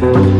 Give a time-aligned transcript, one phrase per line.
[0.00, 0.38] Thank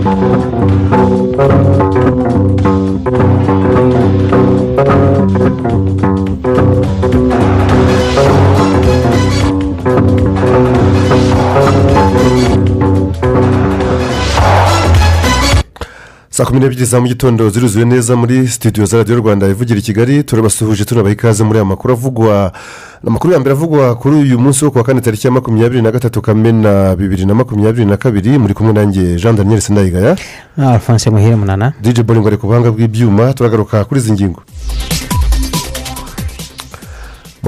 [16.38, 19.82] saa kumi n'ebyiri za mu gitondo ziruzuye neza muri sitidiyo za radiyo rwanda ivugira i
[19.82, 22.52] kigali turabasuhuje tunabaha ikaze muri aya makuru avugwa.
[23.06, 26.22] Amakuru ya mbere avugwa kuri uyu munsi wo kuwa kane tariki ya makumyabiri na gatatu
[26.22, 30.16] kamena bibiri na makumyabiri na kabiri muri kumwe nanjye jean daniel sindayigaya
[30.56, 31.72] alphonse muhire munana.
[31.82, 34.42] Dj boringo ari ku buhanga bw'ibyuma turagaruka kuri izi ngingo.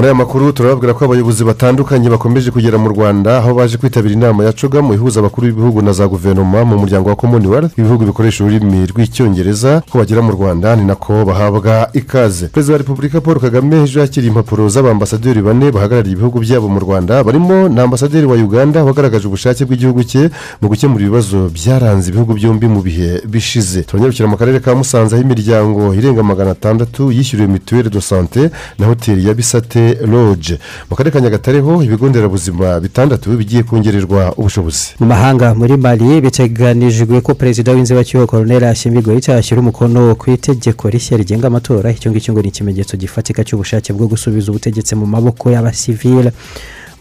[0.01, 4.45] Muri aya makuru turababwira ko abayobozi batandukanye bakomeje kugera mu rwanda aho baje kwitabira inama
[4.45, 8.87] ya cogamu ihuza abakuru b'ibihugu na za guverinoma mu muryango wa commonwealth ibihugu bikoresha ururimi
[8.89, 12.49] rw'icyongereza ko bagera mu rwanda ni nako bahabwa ikaze.
[12.49, 17.21] Perezida wa repubulika paul kagame ejo yakiriye impapuro z'abambasaderi bane bahagarariye ibihugu byabo mu rwanda
[17.25, 20.31] barimo na ambasaderi wa uganda wagaragaje ubushake bw'igihugu cye
[20.65, 23.83] mu gukemura ibibazo byaranze ibihugu byombi mu bihe bishize.
[23.85, 28.87] Turanyarukira mu karere ka musanze aho imiryango irenga magana atandatu yishyuriwe mituweli do sante na
[28.89, 30.59] hoteli ya bisate loge
[30.91, 34.95] mu karere ka nyagatare ho ibigo nderabuzima bitandatu bigiye kongererwa ubushobozi.
[35.01, 41.17] Mu mahanga muri mali biteganijwe ko perezida w'inzibacyuho koroneri ashimigo yashyira umukono ku itegeko rishya
[41.17, 41.91] rigenga amatora.
[41.91, 46.33] Icyo ngicyo ngo ni ikimenyetso gifatika cy'ubushake bwo gusubiza ubutegetsi mu maboko y'abasivile.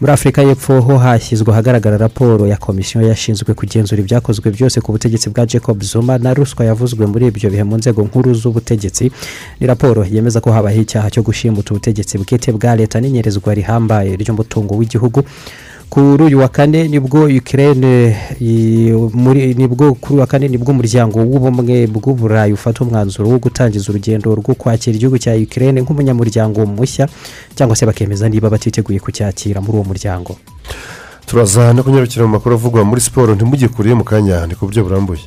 [0.00, 5.30] Muri afurika y'epfo ho hashyizwe ahagaragara raporo ya komisiyo yashinzwe kugenzura ibyakozwe byose ku butegetsi
[5.30, 9.12] bwa jacob zuma na ruswa yavuzwe muri ibyo bihe mu nzego nkuru z'ubutegetsi.
[9.60, 14.74] Ni raporo yemeza ko habaho icyaha cyo gushimuta ubutegetsi bwite bwa leta n'inyerezwa rihambaye ry'umutungo
[14.74, 15.20] w'igihugu.
[15.90, 20.70] Kuri uyu wa kane ni bwo ukirere ni bwo kuri uyu wa kane ni bwo
[20.72, 27.08] umuryango w'ubumwe bw'uburayi ufata umwanzuro wo gutangiza urugendo rwo kwakira igihugu cya ukirere nk'umunyamuryango mushya
[27.54, 30.36] cyangwa se bakemeza niba batiteguye kucyakira muri uwo muryango.
[31.26, 35.26] Turaza no kunyarukira mu makuru avugwa muri siporo ntimugikuriye mu kanya ni ku buryo burambuye.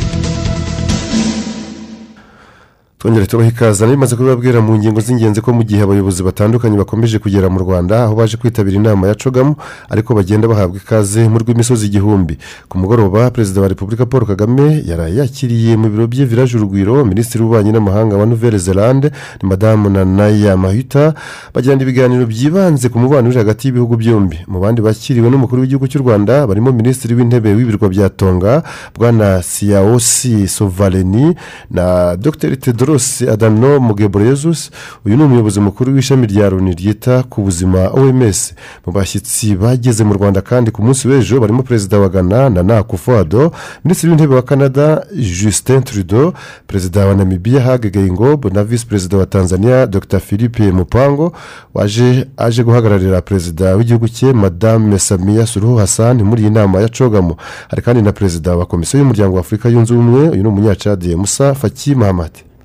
[3.01, 3.87] Twongere tubahe ikaze.
[3.87, 8.13] Bimaze kubibabwira mu ngingo z'ingenzi ko mu gihe abayobozi batandukanye bakomeje kugera mu rwanda aho
[8.15, 9.55] baje kwitabira inama ya cogamu
[9.89, 12.37] ariko bagenda bahabwa ikaze mu rw'imisozi igihumbi.
[12.69, 17.41] Ku mugoroba perezida wa repubulika paul kagame yari yakiriye mu biro bye viraje urugwiro minisitiri
[17.43, 19.09] w'ububanyi n'amahanga wa nouvelle zelande
[19.41, 21.13] ni madamu nanaya mahita
[21.53, 24.45] bagirana ibiganiro byibanze ku mubano uri hagati y'ibihugu byombi.
[24.45, 28.61] Mu bandi bakiriwe n'umukuru w'igihugu cy'u rwanda barimo minisitiri w'intebe w'ibirwa bya tonga
[28.93, 31.33] bwana siyaosi sovaleni
[31.73, 32.53] na dr.
[32.61, 32.90] Tedoro
[33.31, 34.71] adano mugebreyezus
[35.05, 38.53] uyu ni umuyobozi mukuru w'ishami rya loni ryita ku buzima oms
[38.85, 43.51] mu bashyitsi bageze mu rwanda kandi ku munsi w'ejo barimo perezida wa ghana nana kufuado
[43.85, 46.33] minisitiri w'intebe wa canada justin trudeau
[46.67, 50.19] perezida wa namibia hage geingob na visi perezida wa tanzania dr.
[50.19, 51.33] Philippe mupango
[51.73, 57.35] waje aje guhagararira perezida w'igihugu cye madame samiya suruhu hassan muri iyi nama ya cogamu
[57.69, 61.53] hari kandi na perezida wa komisiyo y'umuryango wa afurika yunze ubumwe uyu ni umunyacadiye musa
[61.55, 62.43] faki mahamati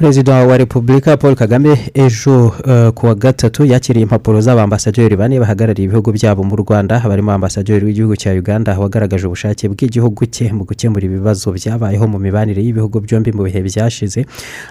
[0.00, 5.84] perezida wa repubulika paul kagame ejo uh, ku wa gatatu yakiriye impapuro z'abambasaderi bane bahagarariye
[5.86, 7.00] ibihugu byabo mu rwanda.
[7.08, 12.60] Barimo ambasaderi w'igihugu cya uganda wagaragaje ubushake bw'igihugu cye mu gukemura ibibazo byabayeho mu mibanire
[12.62, 14.26] y'ibihugu byombi mu bihe byashize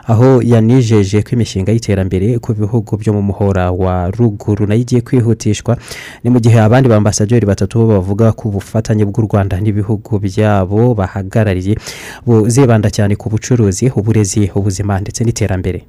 [0.08, 5.02] aho yanijeje ko imishinga y'iterambere ku bihugu byo mu muhora wa ruguru na yo igiye
[5.02, 5.78] kwihutishwa.
[6.24, 11.75] Ni mu gihe abandi bambasaderi batatu bo bavuga ku bufatanye bw'u rwanda n'ibihugu byabo bahagarariye
[12.47, 15.85] zibanda cyane ku bucuruzi uburezi ubuzima ndetse n'iterambere.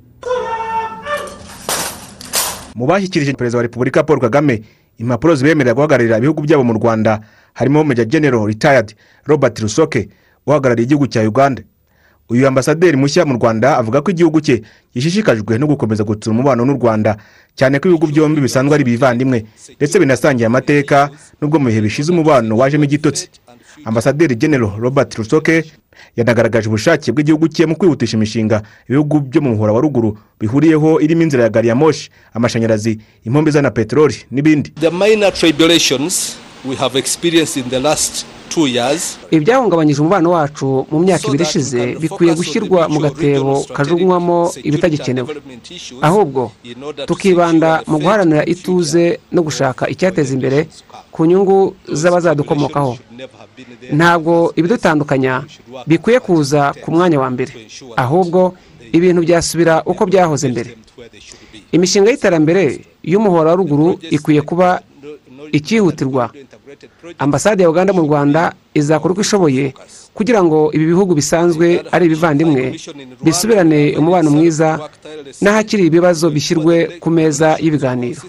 [2.75, 4.63] Mu bashyikirije perezida wa repubulika paul kagame
[4.99, 7.21] impapuro zibemerera guhagararira ibihugu byabo mu rwanda
[7.55, 8.95] harimo meja genero ritayadi
[9.25, 10.09] robert rusoke
[10.47, 11.63] uhagarariye igihugu cya uganda.
[12.29, 14.63] Uyu ambasaderi mushya mu rwanda avuga ko igihugu cye
[14.95, 17.17] gishishikajwe no gukomeza gutsura umubano n'u rwanda
[17.55, 19.47] cyane ko ibihugu byombi bisanzwe ari ibivandimwe
[19.79, 21.09] ndetse binasangiye amateka
[21.41, 23.31] n'ubwo mu bihe bishize umubano wajemo igitotsi.
[23.91, 25.65] Ambasaderi genero robert rusoke
[26.17, 31.23] yanagaragaje ubushake bw'igihugu cye mu kwihutisha imishinga ibihugu byo mu muhora wa ruguru bihuriyeho irimo
[31.23, 34.71] inzira ya gari ya moshi amashanyarazi impombe izana peteroli n'ibindi.
[34.81, 40.99] The minor tribulations we have experienced in the last two years ibyahungabanyije umubano wacu mu
[40.99, 45.29] myaka ibiri ishize bikwiye gushyirwa mu gatebo kajugunywamo ibitagikenewe
[46.03, 46.53] ahubwo
[47.07, 50.69] tukibanda mu guharanira ituze no gushaka icyateza imbere
[51.15, 52.99] ku nyungu z'abazadukomokaho.
[53.93, 55.45] Ntabwo ibidutandukanya
[55.87, 57.53] bikwiye kuza ku mwanya wa mbere.
[57.97, 58.55] Ahubwo
[58.93, 60.71] ibintu byasubira uko byahoze mbere.
[61.73, 64.81] Imishinga y'iterambere y'umuhora wa ruguru ikwiye kuba
[65.53, 66.31] ikihutirwa
[67.19, 69.75] ambasade ya uganda mu rwanda izakora uko ishoboye
[70.15, 72.63] kugira ngo ibi bihugu bisanzwe ari ibivandimwe
[73.25, 74.69] bisubirane umubano mwiza
[75.43, 78.21] n'ahakiri ibibazo bishyirwe ku meza y'ibiganiro.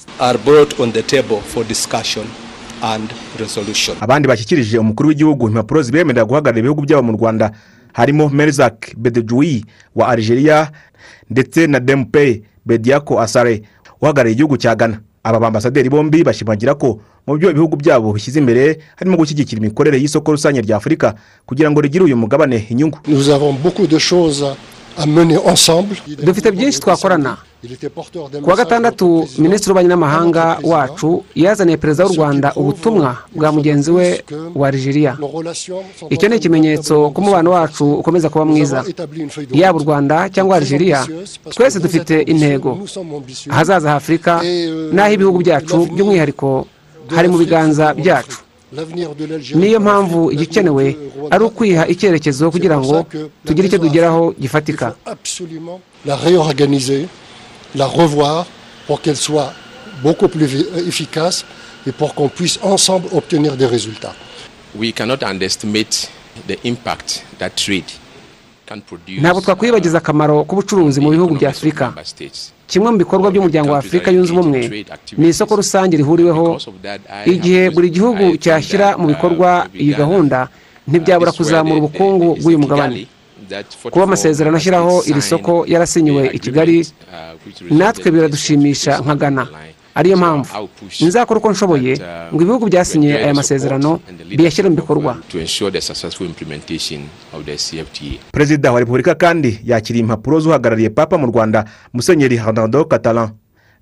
[2.84, 3.10] And
[3.40, 3.96] resolution.
[4.02, 7.52] abandi bashyikirije umukuru w'igihugu impapuro zibemerera guhagararira ibihugu byabo mu rwanda.
[7.94, 9.66] Harimo merzak bedejuwi
[9.96, 10.72] wa algeria
[11.30, 13.62] ndetse na dempe bediako asare
[14.02, 15.00] uhagarariye igihugu cya ghana.
[15.24, 20.32] Aba bambasaderi bombi bashimangira ko mu byo ibihugu byabo bishyize imbere harimo gushyigikira imikorere y'isoko
[20.32, 21.16] rusange rya afurika
[21.46, 23.00] kugira ngo rigire uyu mugabane inyungu.
[26.24, 27.38] Dufite byinshi twakorana.
[28.44, 29.06] Ku wa gatandatu
[29.38, 34.24] minisitiri w'ububanyi n'amahanga wacu yazaniye perezida w'u rwanda ubutumwa bwa mugenzi we
[34.56, 35.18] wa algeria.
[36.10, 38.86] Icyo ni ikimenyetso ko umubano wacu ukomeza kuba mwiza.
[39.52, 41.00] yaba u rwanda cyangwa algeria
[41.50, 42.78] twese dufite intego.
[43.50, 44.42] ahazaza h'afurika
[44.94, 46.68] n'aho ibihugu byacu by'umwihariko
[47.16, 48.38] hari mu biganza byacu.
[49.56, 50.86] Niyo mpamvu igikenewe
[51.32, 53.06] ari ukwiha icyerekezo kugira ngo
[53.46, 57.08] tugire icyo tugeraho gifatika absolument la réorganiser,
[57.76, 58.46] la revoir
[58.88, 59.52] pour qu'elle soit
[60.04, 61.46] beaucoup plus vi- efficace
[61.88, 64.16] et pour qu'on puisse ensemble obtenir des résultats.
[64.76, 66.10] we cannot underestimate
[66.48, 67.90] the impact that trade
[68.66, 69.20] can produce.
[69.22, 71.94] ntabwo twakwibagiza akamaro k'ubucuruzi mu bihugu bya afurika
[72.68, 74.86] kimwe mu bikorwa by'umuryango wa afurika yunze ubumwe
[75.18, 76.60] ni isoko rusange rihuriweho
[77.26, 80.48] igihe buri gihugu cyashyira mu bikorwa iyi gahunda
[80.88, 83.08] ntibyabura kuzamura ubukungu bw'uyu mugabane.
[83.92, 86.78] Kuba amasezerano ashyiraho iri soko yarasinyiwe i kigali
[87.72, 89.44] natwe biradushimisha nka ghana
[89.98, 90.70] ariyo mpamvu.
[91.02, 91.98] Nzakora uko nshoboye
[92.34, 94.00] ngo ibihugu byasinye aya masezerano
[94.38, 95.18] biyashyire mu bikorwa.
[95.30, 97.02] to ensure the successful implementation
[97.34, 98.22] of the CFTA.
[98.32, 103.30] perezida wa repubulika kandi yakiriye impapuro z'uhagarariye papa mu rwanda musenyeri hernando catalan.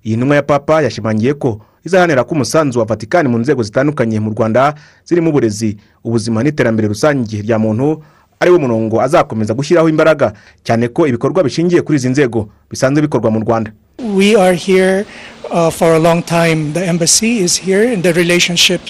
[0.06, 4.30] Iyi ntumwa ya papa yashimangiye ko izahanira ko umusanzu wa vatikani mu nzego zitandukanye mu
[4.32, 4.74] rwanda
[5.06, 8.04] zirimo uburezi ubuzima n'iterambere rusange rya muntu
[8.40, 10.34] ari wo murongo azakomeza gushyiraho imbaraga
[10.64, 13.72] cyane ko ibikorwa bishingiye kuri izi nzego bisanzwe bikorwa mu rwanda.
[14.14, 15.06] We are here
[15.52, 16.74] uh, for a long time.
[16.74, 18.82] The embassy is here, and the relationship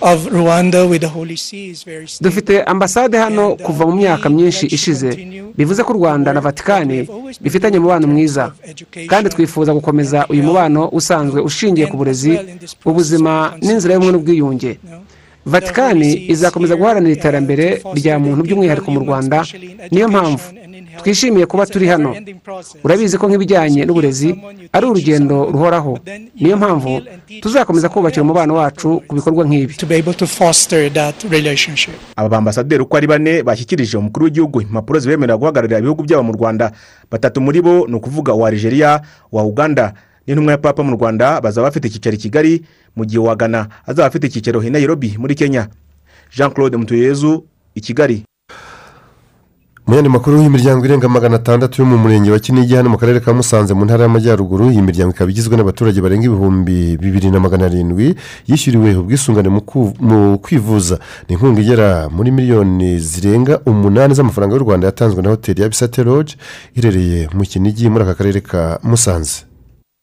[0.00, 2.30] of Rwanda with the Holy See is very stable.
[2.30, 5.10] dufite ambasade hano kuva mu myaka myinshi ishize.
[5.56, 7.08] bivuze ko rwanda na vatikani
[7.40, 8.52] bifitanye umubano mwiza.
[9.06, 12.38] kandi twifuza gukomeza uyu mubano usanzwe ushingiye ku burezi
[12.84, 14.78] ubuzima n'inzira y'ubumwe n'ubwiyunge.
[15.46, 19.44] vatikani izakomeza guharanira iterambere rya muntu by'umwihariko mu rwanda.
[19.90, 20.44] niyo mpamvu
[21.00, 22.14] twishimiye kuba turi hano.
[22.84, 24.36] Urabizi ko nk'ibijyanye n'uburezi
[24.72, 25.98] ari urugendo ruhoraho.
[26.40, 27.02] Niyo mpamvu
[27.40, 29.74] tuzakomeza kubakira umubano wacu ku bikorwa nk'ibi.
[32.16, 36.72] Aba bambasaderi uko ari bane bashyikirije umukuru w'igihugu impapuro zibemerera guhagararira ibihugu byabo mu rwanda.
[37.10, 39.00] Batatu muri bo ni ukuvuga uwa algeria
[39.32, 39.94] uwa uganda.
[40.26, 42.52] N'intumwa ya papa mu rwanda bazaba bafite icyicaro i kigali
[42.96, 45.66] mu gihe uwa ghana azaba afite icyicaro i nairobi muri kenya.
[46.30, 48.22] Jean claude mutuyezu i kigali.
[49.86, 53.20] Mu yandi makuru y'imiryango irenga magana atandatu yo mu murenge wa kinigi hano mu karere
[53.20, 57.66] ka musanze mu ntara y'amajyaruguru iyi miryango ikaba igizwe n'abaturage barenga ibihumbi bibiri na magana
[57.66, 58.14] arindwi
[58.46, 60.98] yishyuriwe ubwisungane mu kwivuza.
[61.28, 66.04] Ni inkunga igera muri miliyoni zirenga umunani z'amafaranga y'u rwanda yatanzwe na hoteli ya bisate
[66.04, 66.36] lodge
[66.74, 69.42] iherereye mu kinigi muri aka karere ka musanze.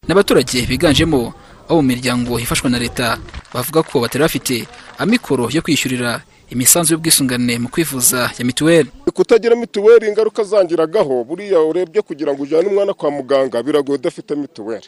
[0.08, 1.34] N'abaturage biganjemo
[1.70, 3.18] abo mu miryango ifashwa na leta
[3.54, 4.68] bavuga ko batari bafite
[5.00, 8.90] amikoro yo kwishyurira imisanzu y'ubwisungane mu kwivuza ya mituweli.
[9.14, 14.88] Kutagira mituweli ingaruka zangiragaho buriya urebye kugira ngo ujyane umwana kwa muganga biragoye udafite mituweli.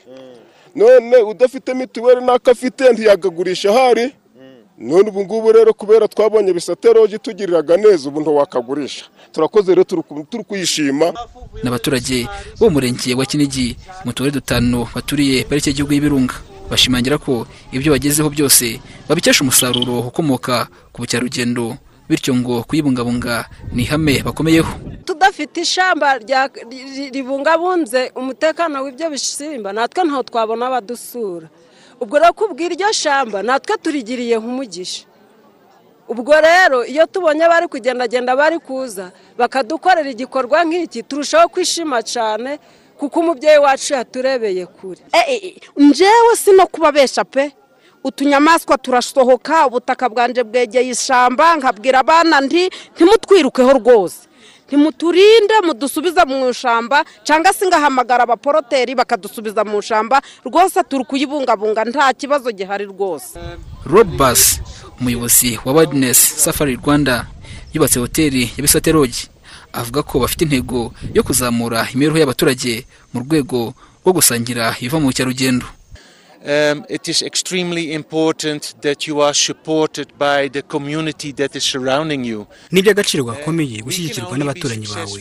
[0.76, 4.16] None udafite mituweli n'ako afite ntiyagagurisha ahari.
[4.78, 9.06] None ubu ngubu rero kubera twabonye bisaterogi tugiriraga neza ubu ntiwakagurisha.
[9.32, 11.14] Turakoze rero turi ku- turi kuyishima.
[11.64, 12.28] N'abaturage
[12.60, 16.34] bo mu murenge wa kinigi mu tubari dutanu baturiye pariki y'igihugu y'ibirunga.
[16.72, 17.44] Bashimangira ko
[17.76, 18.80] ibyo bagezeho byose
[19.12, 21.76] babikesha umusaruro ukomoka ku bukerarugendo.
[22.10, 24.68] Bityo ngo kuyibungabunga ni ihame bakomeyeho.
[25.08, 26.20] Tudafite ishyamba
[27.14, 31.48] ribungabunze umutekano w'ibyo bisimba natwe ntaho twabona abadusura.
[32.02, 35.04] Ubwo rero kubwira iryo shyamba natwe turigiriye nk'umugisha.
[36.12, 42.60] Ubwo rero iyo tubonye bari kugendagenda bari kuza bakadukorera igikorwa nk'iki turushaho kwishima cyane
[43.02, 45.02] kuko umubyeyi wacu yaturebeye kure.
[45.78, 47.52] Njyewe si no kubabesha pe.
[48.04, 54.18] Utunyamaswa turasohoka ubutaka bwanjye bwegeye ishyamba nkabwira abana nti ntimutwirukeho rwose.
[54.68, 62.14] Ntimuturinde mudusubize mu ishyamba cyangwa se ngahamagara abaporoteri bakadusubiza mu ishyamba rwose turi kuyibungabunga nta
[62.14, 63.34] kibazo gihari rwose.
[63.86, 64.62] Robasi
[65.02, 67.26] umuyobozi wa wadinesi safari rwanda
[67.74, 69.28] yubatse hoteli ya bisate rogi
[69.74, 73.74] avuga ko bafite intego yo kuzamura imibereho y'abaturage mu rwego
[74.04, 75.66] rwo gusangira ibiva mu bukerarugendo.
[76.44, 82.26] Um, it is extremely important that you are supported by the community that is surrounding
[82.26, 82.48] you.
[82.72, 85.20] ni iby'agaciro gakomeye gushyigikirwa n'abaturanyi bawe.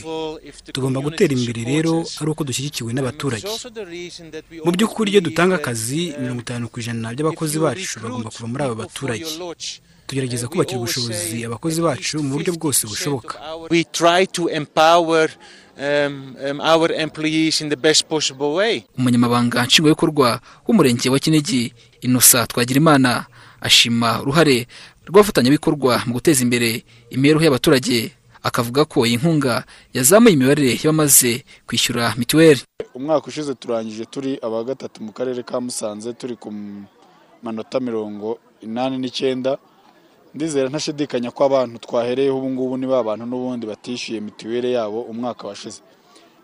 [0.73, 3.45] tugomba gutera imbere rero ari uko dushyigikiwe n'abaturage.
[4.65, 8.75] mu by'ukuri iyo dutanga akazi mirongo itanu ku ijana by'abakozi bacu bagomba kuva muri aba
[8.89, 9.29] baturage.
[10.11, 13.39] Tugerageza kubakira ubushobozi abakozi bacu mu buryo bwose bushoboka.
[13.71, 15.31] We try to empower
[15.79, 18.83] um, um, our employees in the best possible way.
[18.99, 23.27] umunyamabanga nshingwabikorwa w'umurenge wa kinigi inosa twagirimana
[23.61, 24.67] ashima uruhare
[25.07, 28.11] rw'abafatanyabikorwa mu guteza imbere imibereho y'abaturage
[28.43, 29.65] akavuga ko iyi nkunga
[29.95, 32.61] yazamuye imibare y'abamaze kwishyura mituweli.
[32.95, 36.51] Umwaka ushize turangije turi aba gatatu mu karere ka musanze turi ku
[37.43, 39.59] manota mirongo inani n'icyenda.
[40.35, 45.49] Ndizera ntashidikanya ko abantu twahereyeho ubu ngubu ni ba bantu n'ubundi batishyuye mituweli yabo umwaka
[45.49, 45.81] washize.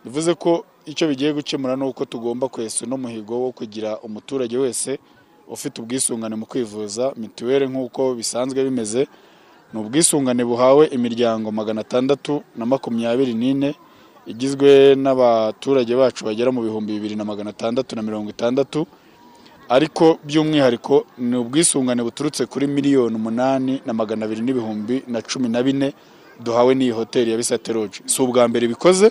[0.04, 4.98] Bivuze ko icyo bigiye gukemura ni uko tugomba kwesa uno muhigo wo kugira umuturage wese
[5.48, 9.06] ufite ubwisungane mu kwivuza mituweli nk'uko bisanzwe bimeze.
[9.72, 13.74] Ni ubwisungane buhawe imiryango magana atandatu na makumyabiri n'ine
[14.26, 18.86] igizwe n'abaturage bacu bagera mu bihumbi bibiri na magana atandatu na mirongo itandatu
[19.68, 25.62] ariko by'umwihariko ni ubwisungane buturutse kuri miliyoni umunani na magana abiri n'ibihumbi na cumi na
[25.62, 25.92] bine
[26.40, 29.10] duhawe n'iyi hoteli ya bisate roji si ubwa mbere bikoze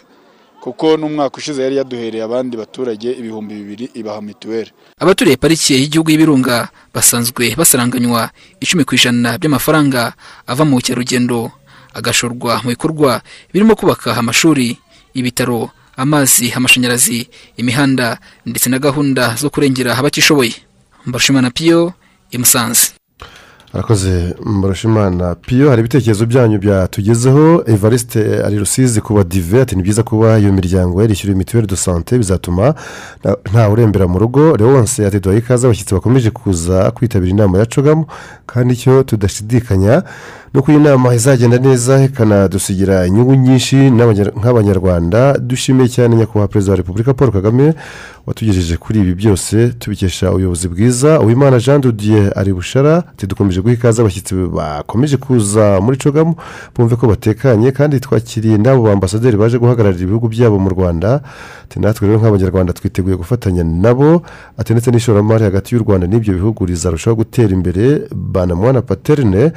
[0.62, 4.72] kuko n'umwaka ushize yari yaduhereye abandi baturage ibihumbi bibiri ibaha mituweli.
[5.00, 10.14] Abaturiye pariki y'igihugu y'ibirunga basanzwe basaranganywa icumi ku ijana by'amafaranga
[10.48, 11.52] ava mu bukerarugendo.
[11.94, 13.22] Agashorwa mu bikorwa
[13.54, 14.78] birimo kubaka amashuri
[15.14, 20.54] ibitaro amazi amashanyarazi imihanda ndetse na gahunda zo kurengera abatishoboye
[21.06, 21.94] mbarushimana piyo
[22.32, 22.90] i musanze.
[23.74, 27.64] Arakoze mbarushimana piyo hari ibitekerezo byanyu byatugezeho.
[27.68, 32.18] Evariste ari rusizi kuba dive ati ni byiza kuba iyo miryango yarishyura mituweli do sante
[32.18, 32.74] bizatuma
[33.72, 34.56] urembera mu rugo.
[34.58, 38.06] Leonce ati duhaye ikaze abashyitsi bakomeje kuza kwitabira inama ya cogamu
[38.46, 40.04] kandi icyo tudashidikanya
[40.54, 43.75] ni uko iyi nama izagenda neza ikanadusigira inyungu nyinshi
[44.40, 45.38] nk'abanyarwanda.
[45.40, 47.74] Dushimiye cyane nyakubahwa perezida wa repubulika paul kagame
[48.28, 49.70] watugejeje kuri ibi byose.
[49.80, 51.20] Tubikesha ubuyobozi bwiza.
[51.20, 56.36] Uwimana jean dudiye ari bushara ati dukomeje guha ikaze abashyitsi bakomeje kuza muri cogamu
[56.75, 61.22] bumve ko batekanye kandi twakiriye n'abo bambasaderi baje guhagararira ibihugu byabo mu rwanda.
[61.68, 64.22] Ati natwe rero nk'abanyarwanda twiteguye gufatanya nabo.
[64.58, 68.08] Ati ndetse n'ishoramari hagati y'u rwanda n'ibyo bihugu rizarushaho gutera imbere.
[68.16, 69.52] Banamwana paterne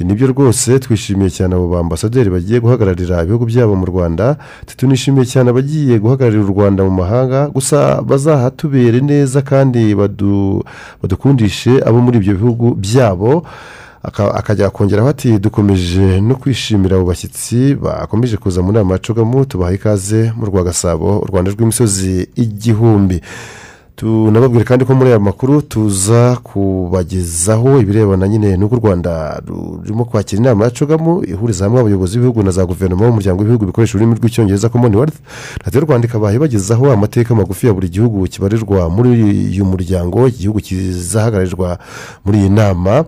[0.00, 4.36] ni byo rwose twishimiye cyane abo bambasaderi bagiye guhagararira ibihugu byabo mu rwanda
[4.76, 10.64] tunishimiye cyane abagiye guhagararira u rwanda mu mahanga gusa bazahatubere neza kandi badu-
[11.02, 13.44] badukundishe abo muri ibyo bihugu byabo.
[14.02, 19.44] Aka- akajya kongeraho ati dukomeje no kwishimira abo bashyitsi bakomeje kuza mu nama ya cogamu
[19.44, 23.20] tubaha ikaze mu rwa gasabo u rwanda rw'imisozi igihumbi.
[24.00, 30.40] Tunababwire kandi ko muri aya makuru tuza kubagezaho ibirebana nyine n'uko u rwanda rurimo kwakira
[30.42, 34.68] inama ya cogamu ihuriza hamwe abayobozi b'ibihugu na za guverinoma b'umuryango w'ibihugu bikoresha ururimi rw'icyongereza
[34.68, 35.16] commonwealth
[35.64, 39.10] radiyo rwanda ikabaha ibagezaho amateka magufi ya buri gihugu kibarirwa muri
[39.52, 41.78] uyu muryango igihugu kizahagararirwa
[42.24, 43.04] muri iyi nama.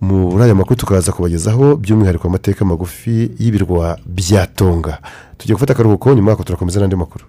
[0.00, 4.98] Muri aya makuru tukaza kubagezaho by'umwihariko amateka magufi y'ibirwa bya tonga.
[5.38, 7.24] Tugiye gufata akaruhuko nyuma yako turakomeza n'andi makuru.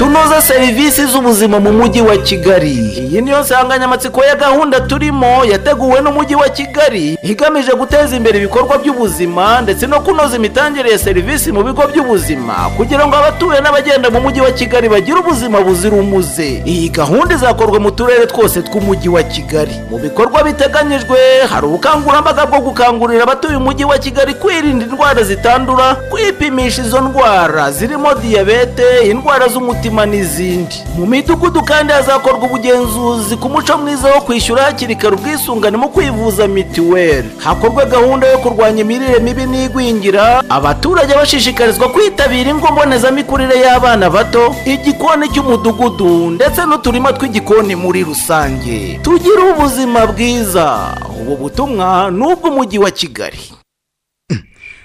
[0.00, 2.70] Tunoza serivisi z'ubuzima mu mujyi wa kigali.
[2.72, 9.60] Iyi niyo nsanganyamatsiko ya gahunda turimo yateguwe n'umujyi wa kigali igamije guteza imbere ibikorwa by'ubuzima
[9.60, 14.40] ndetse no kunoza imitangire ya serivisi mu bigo by'ubuzima kugira ngo abatuye n'abagenda mu mujyi
[14.40, 16.62] wa kigali bagire ubuzima buzira umuze.
[16.66, 19.74] Iyi gahunda izakorwa mu turere twose tw'umujyi wa kigali.
[19.90, 21.18] Mu bikorwa biteganyijwe
[21.50, 28.14] hari ubukangurambaga bwo gukangurira abatuye umujyi wa kigali kwirinda indwara zitandura kwipimisha izo ndwara zirimo
[28.14, 34.96] diyabete indwara z'umutima n'izindi mu midugudu kandi hazakorwa ubugenzuzi ku muco mwiza wo kwishyura hakiri
[34.96, 37.28] kare ubwisungane mu kwivuza mituweli.
[37.38, 40.42] Hakorwa gahunda yo kurwanya imirire mibi n'igwingira.
[40.48, 49.00] Abaturage bashishikarizwa kwitabira ingo mbonezamikurire y'abana bato igikoni cy'umudugudu ndetse n'uturima tw'igikoni muri rusange.
[49.02, 50.78] Tugire ubuzima bwiza.
[51.20, 53.59] Ubu butumwa ni ubw'umujyi wa kigali.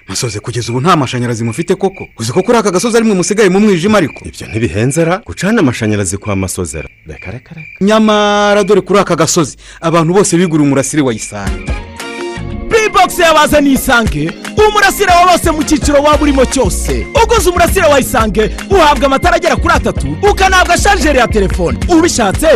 [0.08, 2.08] Masoze kugeza ubu nta mashanyarazi mufite koko?
[2.20, 4.20] Uzi ko kuri aka gasozi arimwe musigaye mu mwijima ariko?
[4.26, 6.88] Ibyo ntibihenzera gucana amashanyarazi kwa masozera.
[7.08, 7.68] Reka reka reka.
[7.82, 11.74] Nyamara dore kuri aka gasozi abantu bose biguriye umurasire wa isanga
[12.90, 14.32] bibogisi yabazaniye isange.
[14.70, 17.08] Umurasire wa bose mu cyiciro waba urimo cyose.
[17.24, 21.78] Uguze umurasire wa isange uhabwa amatara agera kuri atatu ukanahabwa sharijeri ya telefone.
[21.90, 22.48] Ubishatse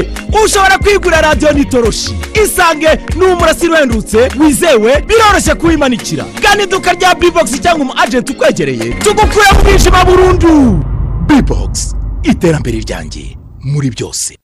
[0.46, 2.16] ushobora kwigurira radiyo n'itoroshi.
[2.44, 6.26] Isange ni umurasire uhendutse wizewe biroroshye kuwimanikira.
[6.42, 10.84] Gana iduka rya bibogisi cyangwa umu ajenti ukwegereye tugukure mu mwijima burundu.
[11.28, 14.39] Bibogisi iterambere ryanjye muri byose.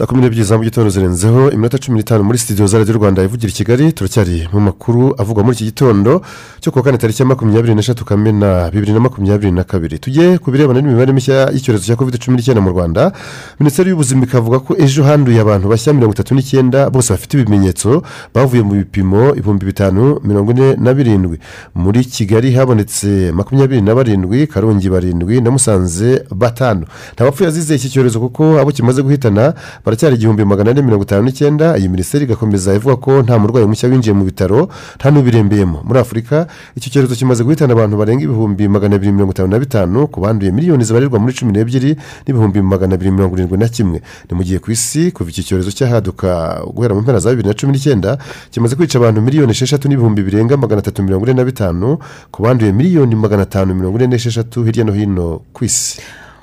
[0.00, 3.22] Saa kumi n'ebyiri za mu gitondo zirenzeho iminota cumi n'itanu muri sitidiyo za radiyo rwanda
[3.22, 6.22] ivugira i kigali turacyari mu makuru avugwa muri iki gitondo
[6.60, 9.98] cyo kuwa kane tariki ya makumyabiri n'eshatu kamena bibiri na makumyabiri na kabiri.
[9.98, 13.12] Tujye ku birebana n'imibare mishya y'icyorezo cya covid cumi n'icyenda mu rwanda.
[13.60, 18.02] Minisiteri y'ubuzima ikavuga ko ejo handuye abantu bashya mirongo itatu n'icyenda bose bafite ibimenyetso
[18.34, 21.36] bavuye mu bipimo ibihumbi bitanu mirongo ine na birindwi.
[21.74, 26.84] Muri kigali habonetse makumyabiri na barindwi karongi barindwi na musanze batanu.
[27.14, 29.54] Nta bapfuye azize iki cyorezo kuko abo kimaze guhitana
[29.90, 33.90] baracyari igihumbi magana ane mirongo itanu n'icyenda iyi minisiteri igakomeza ivuga ko nta murwayi mushya
[33.90, 35.82] winjiye mu bitaro nta n'ubirembeyemo.
[35.82, 36.46] Muri afurika
[36.78, 40.54] iki cyorezo kimaze guhitana abantu barenga ibihumbi magana abiri mirongo itanu na bitanu ku banduye
[40.54, 41.90] miliyoni zibarirwa muri cumi n'ebyiri
[42.22, 43.98] n'ibihumbi magana abiri mirongo irindwi na kimwe.
[44.30, 47.54] Ni mu gihe ku isi kuva iki cyorezo cyahaduka guhera mu mpera za bibiri na
[47.58, 48.14] cumi n'icyenda
[48.54, 51.98] kimaze kwica abantu miliyoni esheshatu n'ibihumbi birenga magana atatu mirongo ine na bitanu
[52.30, 55.98] ku banduye miliyoni magana atanu mirongo ine n'esheshatu hirya no hino ku isi.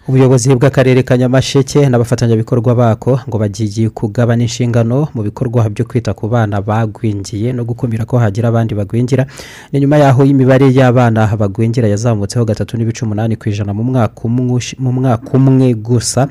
[0.07, 6.27] Ubuyobozi bw'akarere ka nyamasheke n'abafatanyabikorwa bako ngo bagiye kugabana inshingano mu bikorwa byo kwita ku
[6.31, 9.27] bana bagwingiye no gukumira ko hagira abandi bagwingira.
[9.71, 15.73] Ni nyuma y'aho imibare y'abana bagwingira yazamutseho gatatu n'ibice umunani ku ijana mu mwaka umwe
[15.75, 16.27] gusa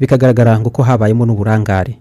[0.00, 1.96] bikagaragara ngo ko habayemo n'uburangare.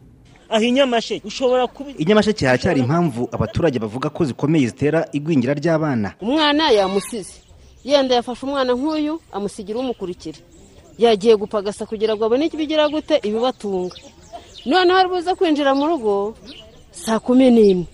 [0.52, 6.12] Aho inyamasheke ushobora kuba inyamasheke haracyari impamvu abaturage bavuga ko zikomeye zitera igwingira ry'abana.
[6.22, 7.40] Umwana yamusize.
[7.84, 10.38] Yenda yafashe umwana nk'uyu amusigira umukurikira
[10.98, 13.96] yagiye gupagasa kugira ngo abone ibigira gute ibibatunga.
[14.66, 16.36] Noneho ari buze kwinjira mu rugo
[16.92, 17.86] saa kumi n'imwe.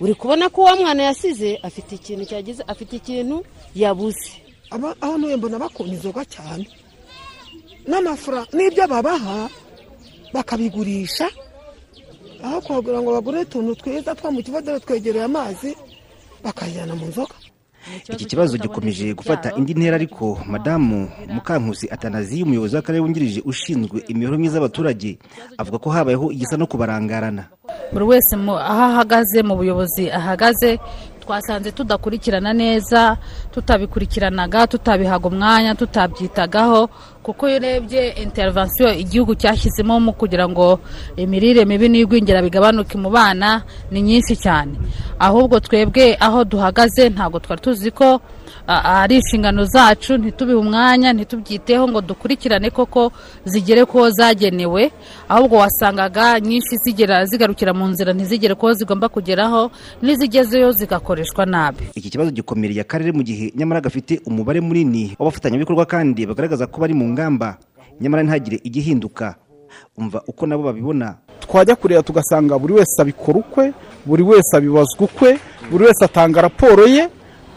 [0.00, 4.30] Uri kubona ko uwo mwana yasize afite ikintu cyagize afite ikintu yabuze.
[4.70, 6.64] Aho ntuye mbona bakunda inzoga cyane.
[7.88, 9.48] N'amafaranga n'ibyo babaha
[10.32, 11.28] bakabigurisha.
[12.44, 15.76] Aho kugira ngo bagure utuntu twiza two mu kibazo twegereye amazi
[16.44, 17.34] bakajyana mu nzoga.
[18.12, 24.38] Iki kibazo gikomeje gufata indi ntera ariko madamu mukankusi atanazi umuyobozi w'akarere wungirije ushinzwe imibereho
[24.38, 25.18] myiza y'abaturage
[25.58, 27.44] avuga ko habayeho igisa no kubarangarana.
[27.92, 30.78] buri wese aho ahagaze mu buyobozi ahagaze
[31.20, 33.16] twasanze tudakurikirana neza
[33.54, 36.88] tutabikurikiranaga tutabihaga umwanya tutabyitagaho
[37.22, 40.80] kuko iyo urebye intervensiyo igihugu cyashyizemo mu kugira ngo
[41.16, 44.72] imirire mibi n'igwingira bigabanuke mu bana ni nyinshi cyane.
[45.18, 48.20] Ahubwo twebwe aho duhagaze ntabwo twari tuzi ko
[48.66, 53.12] ari inshingano zacu ntitubihe umwanya ntitubyiteho ngo dukurikirane koko
[53.44, 54.92] zigere ko zagenewe
[55.28, 59.70] ahubwo wasangaga nyinshi zigera zigarukira mu nzira ntizigere ko zigomba kugeraho
[60.02, 61.84] n'izigezeyo zigakoreshwa nabi.
[61.94, 66.94] Iki kibazo gikomereye akarere mu gihe nyamara gafite umubare munini w'abafatanyabikorwa kandi bagaragaza ko bari
[66.94, 67.58] mu ngamba
[68.00, 69.34] nyamara ntihagire igihinduka.
[69.96, 71.14] Umva uko nabo babibona.
[71.40, 73.72] Twajya kureba tugasanga buri wese abikora ukwe
[74.06, 75.38] buri wese abibazwa ukwe
[75.70, 77.08] buri wese atanga raporo ye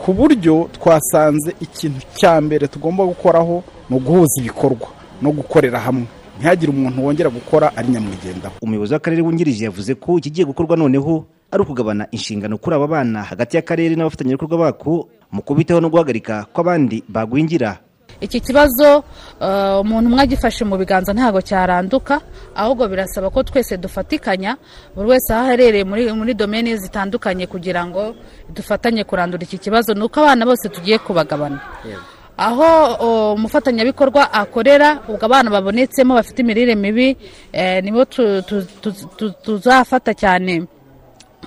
[0.04, 4.88] ku buryo twasanze ikintu cya mbere tugomba gukoraho ni uguhuza ibikorwa
[5.22, 6.06] no gukorera hamwe.
[6.38, 11.62] Ntihagire umuntu wongera gukora ari nyamwigendaho umuyobozi w'akarere wungirije yavuze ko ikigiye gukorwa noneho ari
[11.64, 17.04] ukugabana inshingano kuri aba bana hagati y'akarere n'abafatanyabikorwa bako mu kubitaho no guhagarika ko abandi
[17.08, 17.78] bagwingira.
[18.24, 19.04] Iki kibazo
[19.84, 22.22] umuntu umwe agifashe mu biganza ntabwo cyaranduka
[22.56, 24.56] ahubwo birasaba ko twese dufatikanya
[24.96, 28.16] buri wese aho aherereye muri domene zitandukanye kugira ngo
[28.56, 31.60] dufatanye kurandura iki kibazo ni uko abana bose tugiye kubagabana.
[32.38, 37.18] Aho umufatanyabikorwa akorera ubwo abana babonetsemo bafite imirire mibi
[37.84, 38.06] nibo
[39.44, 40.66] tuzafata cyane.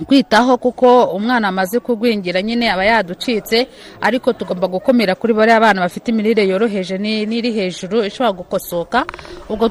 [0.05, 3.67] Kwitaho kuko umwana amaze kugwingira nyine aba yaducitse
[4.01, 9.05] ariko tugomba gukomera kuri bariya bana bafite imirire yoroheje n'iri hejuru ishobora gukosoka.
[9.49, 9.69] Ubwo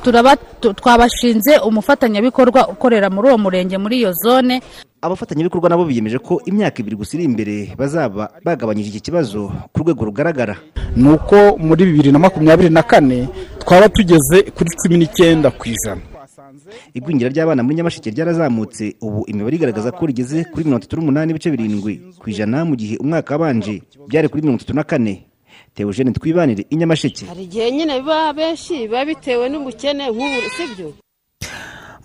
[0.74, 4.62] twabashinze umufatanyabikorwa ukorera muri uwo murenge muri iyo zone.
[5.02, 10.04] Abafatanyabikorwa nabo biyemeje ko imyaka ibiri gusa iri imbere bazaba bagabanyije iki kibazo ku rwego
[10.04, 10.56] rugaragara.
[10.96, 13.28] Ni uko muri bibiri na makumyabiri na kane
[13.60, 16.00] twaba tugeze kuri cumi n'icyenda ku ijana.
[16.94, 18.96] Igwingira ry'abana muri nyamasheke ryarazamutse.
[19.00, 22.96] Ubu imibare igaragaza ko rigeze kuri mirongo itatu n'umunani ibice birindwi ku ijana mu gihe
[22.96, 25.26] umwaka wabanje byari kuri mirongo itatu na kane.
[25.74, 27.26] Teogene twibanire i nyamasheke.
[27.26, 30.88] Hari igihe nyine biba benshi biba bitewe n'ubukene nk'ubu sibyo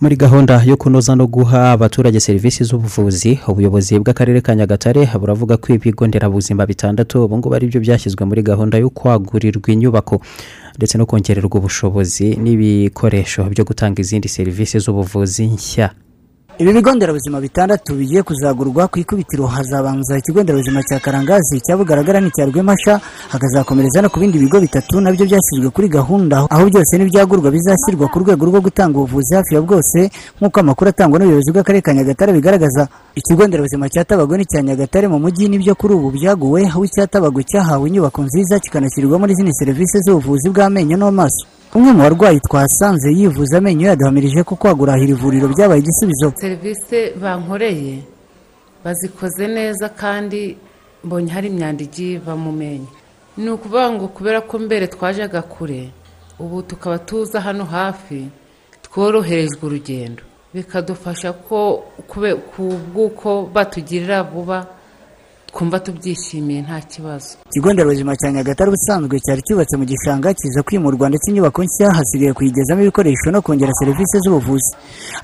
[0.02, 5.72] muri gahunda yo kunoza no guha abaturage serivisi z'ubuvuzi ubuyobozi bw'akarere ka nyagatare buravuga ko
[5.74, 10.20] ibigo nderabuzima bitandatu ubu ngubu ari byo byashyizwe muri gahunda yo kwagurirwa inyubako
[10.76, 15.90] ndetse no kongererwa ubushobozi n'ibikoresho byo gutanga izindi serivisi z'ubuvuzi nshya.
[16.58, 22.20] Ibi bigo nderabuzima bitandatu bigiye kuzagurwa ku ikubitiro hazabanza ikigo nderabuzima cya karangazi cya bugaragara
[22.20, 23.00] n'icya rwempasha
[23.32, 28.06] hakazakomereza no ku bindi bigo bitatu na byo byashyizwe kuri gahunda aho byose n'ibyagurwa bizashyirwa
[28.12, 32.30] ku rwego rwo gutanga ubuvuzi hafi ya bwose nk'uko amakuru atangwa n'ubuyobozi bw'akarere ka nyagatare
[32.32, 32.82] bigaragaza.
[33.14, 37.06] Ikigo nderabuzima cya tabago n'icya nyagatare mu mujyi ni byo kuri ubu byaguwe aho icya
[37.10, 41.44] tabago cyahawe inyubako nziza kikanashyirirwamo n'izindi serivisi z'ubuvuzi bw'amenyo n'amaso.
[41.74, 46.32] Umwe mu barwayi twasanze yivuza amenyo yaduhamirije ko kwagura iri vuriro byabaye igisubizo.
[46.36, 47.94] Serivisi bankoreye
[48.84, 50.56] bazikoze neza kandi
[51.04, 52.90] mbonye hari imyanda igiye iva mu menyo.
[53.36, 55.82] Ni ukuvuga ngo kubera ko mbere twajaga kure
[56.38, 58.28] ubu tukaba tuza hano hafi
[58.84, 60.22] tworoherejwe urugendo.
[60.54, 64.66] Bikadufasha ko kube- ku bw'uko batugirira vuba
[65.52, 67.28] twumva tubyishimiye nta kibazo.
[67.50, 72.32] Ikigo nderabuzima cya nyagatare ubusanzwe cyari cyubatse mu gishanga kiza kwimurwa ndetse inyubako nshya hasigaye
[72.32, 74.70] kuyigezamo ibikoresho no kongera serivisi z'ubuvuzi.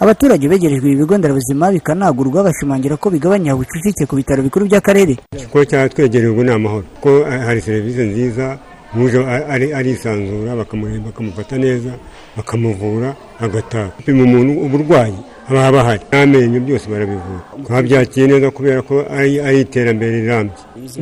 [0.01, 5.17] Abaturage begerejwe ibi bigo nderabuzima bikanagurwa bashimangira ko bigabanya ubucucike ku bitaro bikuru by'akarere.
[5.37, 7.11] Ikigo cyatwegereye ubu ni amahoro kuko
[7.47, 8.59] hari serivisi nziza
[8.95, 11.91] ari- arisanzura bakamu- bakamufata neza
[12.37, 15.15] bakamuvura agataha gupima umuntu uburwayi
[15.49, 17.41] haba bahari n'amenyo byose barabivura.
[17.65, 20.53] Twabyakiye neza kubera ko ari iterambere rirambye.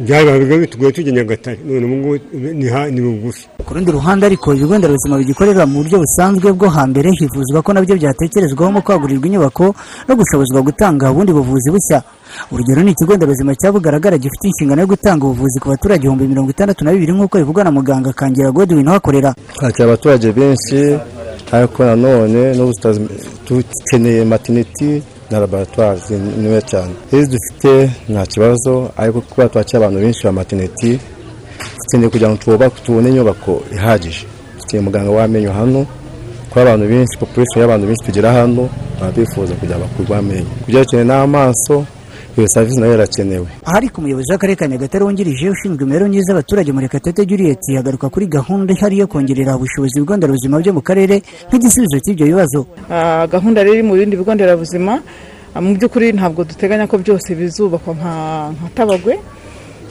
[0.07, 1.59] Byabaga bitugoye tujya nyagatare.
[1.67, 2.19] None ubu ngubu
[2.95, 3.49] ni bugufi.
[3.67, 7.83] Ku rundi ruhande ariko ibigo nderabuzima bigikorera mu buryo busanzwe bwo hambere hifuzwa ko na
[7.83, 9.75] byo byatekerezwaho mu kwagurirwa inyubako
[10.09, 12.03] no gushobozwa gutanga ubundi buvuzi bushya.
[12.53, 16.51] Urugero ni ikigo nderabuzima cya bugaragara gifite inshingano yo gutanga ubuvuzi ku baturage ibihumbi mirongo
[16.51, 20.99] itandatu na bibiri nk'uko bivugwa na muganga kangira godwin uhakorera kwakira abaturage benshi
[21.53, 22.73] ariko nanone n'ubu
[23.49, 26.93] dukeneye matineti na laboratwari zinini cyane.
[27.13, 31.01] Izi dufite nta kibazo ariko kuba twakira abantu benshi ba matineti
[31.79, 34.27] dukeneye kugira ngo twubake tubone inyubako ihagije.
[34.59, 35.87] Dukeneye umuganga w'amenyo hano
[36.51, 38.69] kuba abantu benshi population y'abantu benshi tugira hano
[39.01, 40.51] baba bifuza kugira bakurwe amenyo.
[40.63, 41.85] Ku byerekeye n'amaso
[42.37, 43.47] iyo serivisi na yo irakenewe.
[43.65, 48.27] Aha ariko umuyobozi w'akarere ka nyagatare wungirije ushinzwe imibereho myiza y'abaturage murekatete juliet agaruka kuri
[48.27, 52.67] gahunda ihari yo kongerera ubushobozi ibigo nderabuzima byo mu karere nk'igisubizo cy'ibyo bibazo.
[52.91, 55.01] Ah, gahunda rero iri mu bindi bigo nderabuzima.
[55.55, 59.17] Ah, mu by'ukuri ntabwo duteganya ko byose bizubakwa nka tabagwe.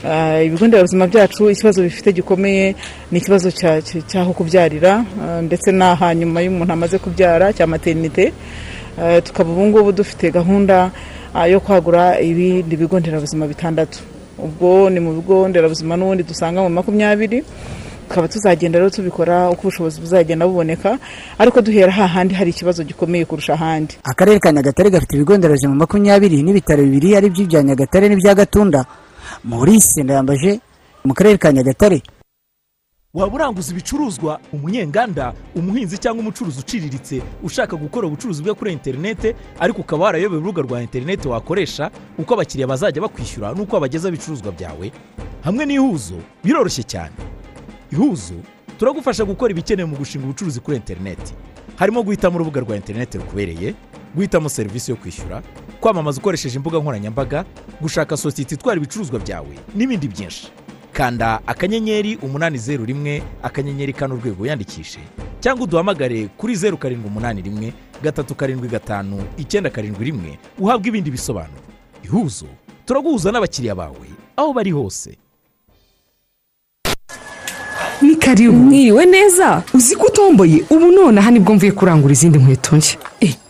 [0.06, 2.74] Ah, ibigo nderabuzima byacu ikibazo bifite gikomeye
[3.10, 5.02] ni ikibazo cya- cya- cy'aho kubyarira
[5.42, 8.30] ndetse n'aha nyuma y'umuntu amaze kubyara cya materinite
[9.24, 10.90] tukaba ubu ngubu dufite gahunda ah,
[11.44, 13.98] yo kwagura ibindi bigo nderabuzima bitandatu.
[14.38, 17.44] Ubwo ni mu bigo nderabuzima n'ubundi dusanga mu makumyabiri
[18.08, 20.98] tukaba tuzagenda rero tubikora uko ubushobozi buzagenda buboneka
[21.38, 23.98] ariko duhera hahandi hari ikibazo gikomeye kurusha ahandi.
[24.04, 28.84] Akarere ka nyagatare gafite ibigo nderabuzima makumyabiri n'ibitaro bibiri ari byo ibya nyagatare n'ibya gatunda.
[29.44, 30.60] Maurice ndayambaje
[31.04, 32.02] mu karere ka nyagatare.
[33.16, 39.80] Waba uranguza ibicuruzwa umunyenganda umuhinzi cyangwa umucuruzi uciriritse ushaka gukora ubucuruzi bwe kuri interinete ariko
[39.80, 44.92] ukaba warayobewe urubuga rwa interinete wakoresha uko abakiriya bazajya bakwishyura n'uko wabagezaho ibicuruzwa byawe.
[45.44, 47.16] Hamwe n'ihuzo biroroshye cyane.
[47.92, 48.34] Ihuzo
[48.78, 51.32] turagufasha gukora ibikenewe mu gushinga ubucuruzi kuri interineti
[51.80, 53.72] harimo guhitamo urubuga rwa interineti rukubereye
[54.14, 55.40] guhitamo serivisi yo kwishyura
[55.80, 57.44] kwamamaza ukoresheje imbuga nkoranyambaga
[57.80, 60.48] gushaka sosiyete itwara ibicuruzwa byawe n'ibindi byinshi.
[60.96, 64.98] Kanda akanyenyeri umunani zeru rimwe akanyenyeri kane urwego wiyandikishe
[65.40, 70.38] cyangwa uduhamagare kuri zeru karindwi umunani rimwe gatatu karindwi gatanu icyenda karindwi rimwe.
[70.58, 71.62] Uhabwe ibindi bisobanuro.
[72.04, 72.46] Ihuzo
[72.86, 75.16] turaguhuza n'abakiriya bawe aho bari hose.
[78.02, 79.62] Ni karibu mwiriwe neza?
[79.74, 80.64] Uzi ko utomboye?
[80.70, 82.98] Ubu nonaha ni bwo mvuye kurangura izindi nkweto nshya.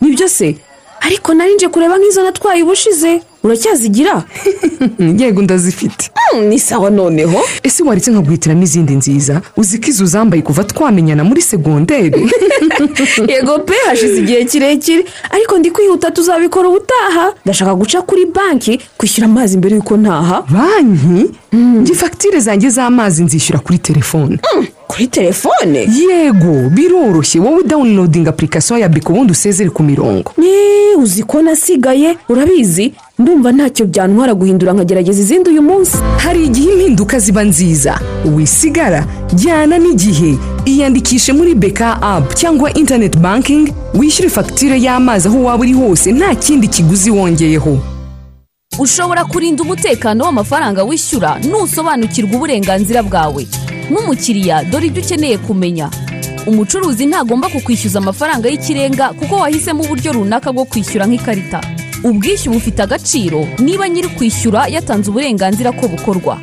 [0.01, 0.57] Nibyo se?
[1.01, 3.21] Ariko nari nje kureba nk'izo natwaye ubushize.
[3.47, 4.23] Uracyazigira?
[5.19, 6.09] Yego ndazifite.
[6.49, 7.39] Ni sawa noneho.
[7.63, 9.41] Ese waretse nkaguhitiramo izindi nziza?
[9.57, 12.31] Uzi ko izo uzambaye kuva twamenyana muri segonderi?
[13.31, 15.05] Yego pe hashize igihe kirekire.
[15.29, 17.33] Ariko ndi kwihuta tuzabikora ubutaha.
[17.45, 20.41] Ndashaka guca kuri banki kwishyura amazi mbere y'uko ntaha.
[20.49, 21.31] Banki?
[21.53, 24.39] Njye fagitire zanjye z'amazi nzishyura kuri telefone.
[24.87, 25.79] Kuri telefone?
[25.79, 27.39] Yego biroroshye.
[27.41, 30.33] Wowe dawunilodinga apurikasiyo ya biko ubundi usezere ku mirongo.
[30.97, 32.17] Uzi ko nasigaye?
[32.29, 32.93] Urabizi?
[33.19, 35.97] Ndumva ntacyo byantwara guhindura nkagerageza izindi uyu munsi.
[36.17, 37.99] Hari igihe impinduka ziba nziza.
[38.35, 40.37] Wisigara jyana n'igihe.
[40.65, 46.35] Iyandikishe muri beka apu cyangwa interineti bankingi wishyure fagitire y'amazi aho waba uri hose nta
[46.35, 47.77] kindi kiguzi wongeyeho.
[48.79, 53.47] Ushobora kurinda umutekano w'amafaranga wishyura nusobanukirwa uburenganzira bwawe.
[53.91, 55.89] Nk'umukiriya dore ibyo ukeneye kumenya.
[56.47, 61.61] Umucuruzi ntagomba kukwishyuza amafaranga y'ikirenga kuko wahisemo uburyo runaka bwo kwishyura nk'ikarita.
[62.03, 66.37] Ubwishyu bufite agaciro niba nyiri kwishyura yatanze uburenganzira ko bukorwa.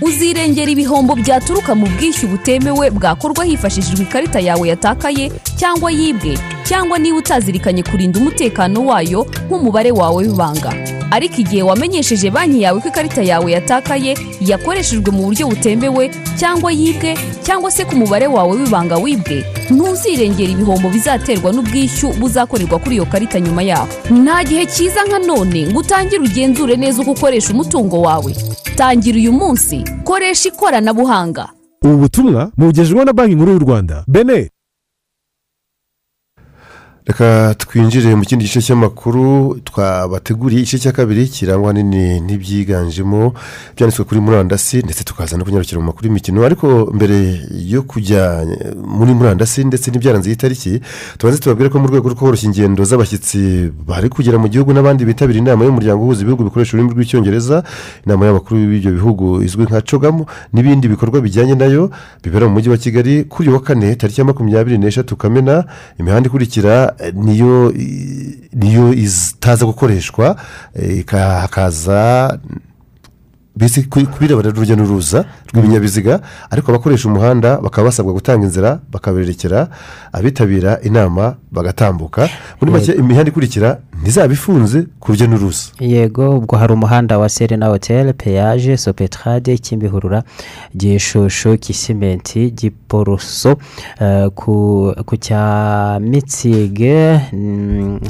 [0.00, 7.18] Uzirengera ibihombo byaturuka mu bwishyu butemewe bwakorwa hifashishijwe ikarita yawe yatakaye cyangwa yibwe cyangwa niba
[7.18, 10.72] utazirikanye kurinda umutekano wayo nk'umubare wawe w'ibanga.
[11.10, 17.16] Ariko igihe wamenyesheje banki yawe ko ikarita yawe yatakaye yakoreshejwe mu buryo butemewe cyangwa yibwe
[17.42, 23.40] cyangwa se ku mubare wawe w'ibanga wibwe ntuzirengera ibihombo bizaterwa n'ubwishyu buzakorerwa kuri iyo karita
[23.40, 23.88] nyuma yaho.
[24.10, 28.36] Nta gihe cyiza nka none ngo utangire ugenzure neza uko ukoresha umutungo wawe.
[28.76, 31.48] Tangira uyu munsi koresha ikoranabuhanga.
[31.84, 34.50] Ubu butumwa bugejejweho na banki nkuru y'u rwanda bene
[37.10, 43.34] reka twinjire mu kindi gice cy'amakuru twabateguriye igice cya kabiri kirangwa nini n'ibyiganjemo
[43.76, 46.44] byanditswe kuri murandasi ndetse tukaza no kunyarukira mu makuru y'imikino.
[46.46, 48.46] Ariko mbere yo kujya
[48.86, 50.80] muri murandasi ndetse n'ibyaranze iyi tariki
[51.18, 55.38] tubanze tubabwire ko mu rwego rwo koroshya ingendo z'abashyitsi bari kugera mu gihugu n'abandi bitabira
[55.42, 57.64] inama y'umuryango uhuza ibihugu bikoresha ururimi rw'icyongereza
[58.06, 61.90] inama y'abakuru b'ibyo bihugu izwi nka cogamu n'ibindi bikorwa bijyanye na yo
[62.22, 65.64] bibera mu mujyi wa kigali kuri uyu wa kane tariki ya makumyabiri n'eshatu kamena
[65.98, 67.72] imihanda ikurikira niyo
[68.52, 70.36] niyo itaza gukoreshwa
[71.40, 72.38] hakaza
[73.56, 79.68] mbese kubirebana n'urujya n'uruza rw'ibinyabiziga ariko abakoresha umuhanda bakaba basabwa gutanga inzira bakaberekera
[80.12, 82.28] abitabira inama bagatambuka.
[82.60, 85.64] Muri make imihanda ikurikira ntizaba ifunze ku rujya n'uruza.
[85.80, 90.22] Yego ubwo hari umuhanda wa serena hoteli peyaje sopetrade kimbihurura
[90.76, 93.58] gishushu kisimenti giporoso
[94.34, 97.20] ku cya mitsige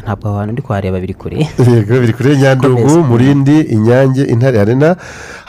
[0.05, 1.48] ntabwo abantu ndi kuhareba biri kure.
[1.72, 4.96] Yego biri kure nyandugu murindi inyange intare arena.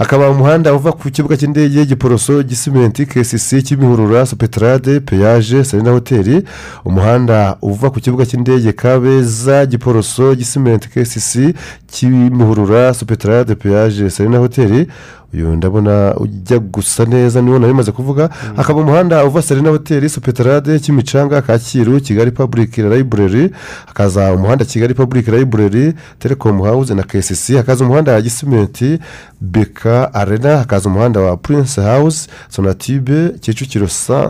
[0.01, 6.43] Hakaba umuhanda uva ku kibuga cy'indege giporoso gisimenti kesisi kimihurura sopetrade peyaje serena hoteli
[6.85, 11.53] umuhanda uva ku kibuga cy'indege kabeza giporoso gisimenti kesisi
[11.91, 14.87] kimihurura sopetrade peyaje serena hoteli
[15.33, 18.29] uyu ndabona ujya gusa neza niwo nari maze kuvuga.
[18.55, 23.51] Hakaba umuhanda uva serena hoteli sopetrade kimicanga kacyiru kigali paburike layibureri
[23.85, 28.99] hakaza umuhanda kigali paburike layibureri telekomu hawuze na kesisi hakaza umuhanda wa gisimenti
[29.41, 33.87] beka arena hakaza umuhanda wa purinse hawuze sonatibe kicukiro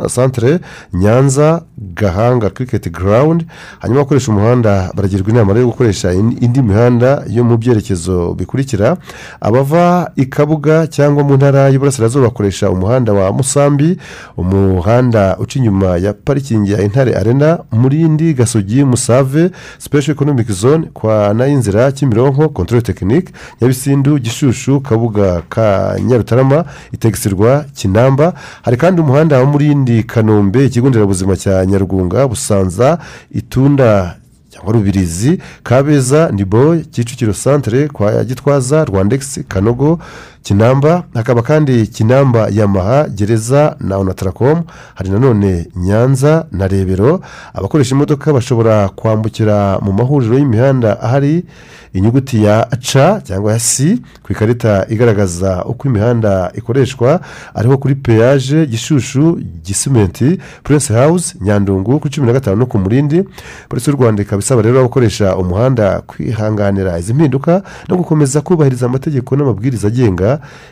[0.07, 0.59] santere
[0.93, 3.45] nyanza gahanga kiriketi garawundi
[3.79, 8.97] hanyuma abakoresha umuhanda baragirwa inama yo gukoresha indi mihanda yo mu byerekezo bikurikira.
[9.41, 13.97] Abava i kabuga cyangwa mu ntara y'uburasirazuba bakoresha umuhanda wa musambi
[14.37, 19.49] umuhanda uca inyuma ya parikingi ya intare arena murindi gasogi musave
[19.79, 28.33] special economic zone kwa nayinzira kimironko control tekinike nyabisindu gishushu kabuga ka nyarutarama itegisirwa kinamba.
[28.61, 32.97] Hari kandi umuhanda wa murindi kanombe ikigo nderabuzima cya nyarugunga busanza
[33.31, 34.15] itunda
[34.49, 39.99] cyangwa rubirizi kabeza niboye kicukiro santere kwa gitwaza rwandegisi kanogo
[40.43, 44.63] kinamba hakaba kandi kinamba yamaha gereza na onatarakomu
[44.95, 47.21] hari nanone nyanza na rebero.
[47.53, 51.45] Abakoresha imodoka bashobora kwambukira mu mahuriro y'imihanda ahari
[51.93, 57.19] inyuguti ya ca cyangwa ya si ku ikarita igaragaza uko imihanda ikoreshwa.
[57.53, 63.23] Ariho kuri peyaje gishushu gisimenti purense hawuze nyandungu kuri cumi na gatanu no ku murindi.
[63.69, 69.35] Polisi y'u rwanda ikaba isaba rero abakoresha umuhanda kwihanganira izi mpinduka no gukomeza kubahiriza amategeko
[69.35, 70.30] n'amabwiriza agenga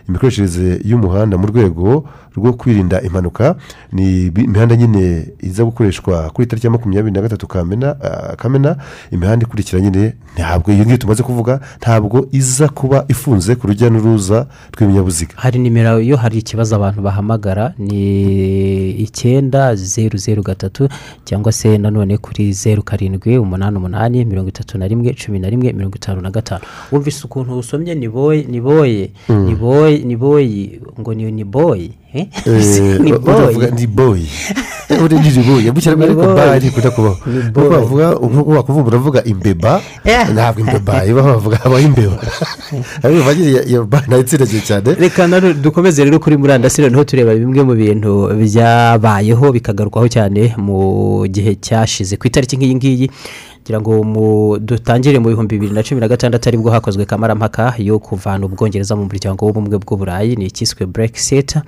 [0.10, 2.04] imikoreshereze y'umuhanda mu rwego
[2.40, 3.56] rwo kwirinda impanuka
[3.92, 7.48] ni imihanda nyine iza gukoreshwa kuri tariki ya makumyabiri na gatatu
[8.38, 8.76] kamena
[9.12, 14.48] imihanda ikurikira nyine ntabwo iyo ngiyo tumaze kuvuga ntabwo iza kuba ifunze ku rujya n'uruza
[14.74, 15.34] rw'ibinyabiziga.
[15.36, 20.90] Hari nimero iyo hari ikibazo abantu bahamagara ni icyenda zeru zeru gatatu
[21.26, 25.74] cyangwa se nanone kuri zeru karindwi umunani umunani mirongo itatu na rimwe cumi na rimwe
[25.74, 26.62] mirongo itanu na gatanu.
[26.92, 31.90] Wumvise ukuntu usomye ni boye ni boye ni boye boye ngo ni boye
[33.04, 34.28] ni boye ni boye
[35.04, 39.82] uri ni boye mushyiramo ariko bari ikunda kubaho nk'uko bavuga nk'uko bakuvuga uravuga imbeba.
[40.34, 41.06] Ntabwo imbeba.
[41.06, 42.18] Ibaho bavuga habaho imbeba.
[43.04, 43.32] Ariko
[43.70, 44.96] iyo ba na yo itsindagiye cyane.
[44.98, 45.28] Reka
[45.62, 52.18] dukomeze rero kuri murandasi noneho tureba bimwe mu bintu byabayeho bikagarukwaho cyane mu gihe cyashize.
[52.18, 53.08] Ku itariki nk'iyi ngiyi
[53.70, 58.00] kugira ngo dutangire mu bihumbi bibiri na cumi na gatandatu ari bwo hakozwe kamarampaka yo
[58.00, 61.62] kuvana ubwongereza mu muryango w'ubumwe bw'uburayi ni ikiswe burekisita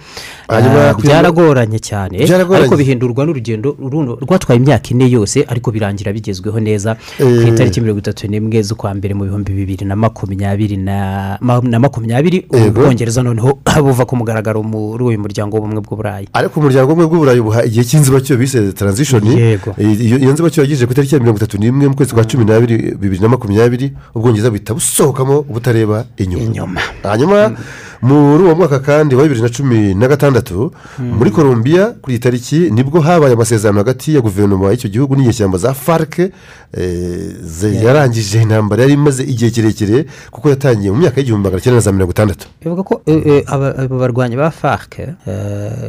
[0.98, 3.78] byaragoranye cyane ariko bihindurwa n'urugendo
[4.22, 9.14] rwatwaye imyaka ine yose ariko birangira bigezweho neza ku itariki mirongo itatu n'imwe z'ukwa mbere
[9.14, 11.38] mu bihumbi bibiri na makumyabiri na
[11.80, 17.42] makumyabiri ubwongereza noneho buva ku mugaragaro muri uyu muryango w'ubumwe bw'uburayi ariko umuryango w'ubumwe bw'uburayi
[17.46, 21.96] buha igihe cy'inzibacyuho bise taranzishoni iyo nzibacyuho yagejeje ku itariki ya mirongo itatu n'imwe mu
[22.00, 26.82] kwezi kwa cumi n'abiri bibiri na makumyabiri ubwongereza buhita busohokamo ubutareba inyuma.
[27.04, 27.52] Hanyuma
[28.02, 32.56] muri uwo mwaka kandi wa bibiri na cumi na gatandatu muri colombia kuri iyi tariki
[32.72, 36.20] ni bwo habaye amasezerano hagati ya guverinoma y'icyo gihugu n'inyeshyamba za farc
[37.84, 41.92] yarangije intambara yari imaze igihe kirekire kuko yatangiye mu myaka y'igihumbi magana cyenda na za
[41.92, 42.48] mirongo itandatu.
[42.64, 45.12] Bivuga ko eh, eh, aba barwanyi ba farc eh,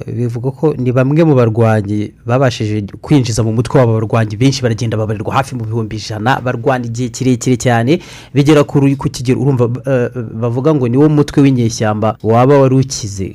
[0.07, 5.35] bivuga ko ni bamwe mu barwanyi babashije kwinjiza mu mutwe w'aba barwanyi benshi baragenda babarirwa
[5.35, 8.01] hafi mu bihumbi ijana barwana igihe kirekire cyane
[8.35, 12.02] bigera ku ku kigero urumva eh, bavuga ngo niwo mutwe w'inyeshyamba.
[12.23, 13.27] Waba wari ukize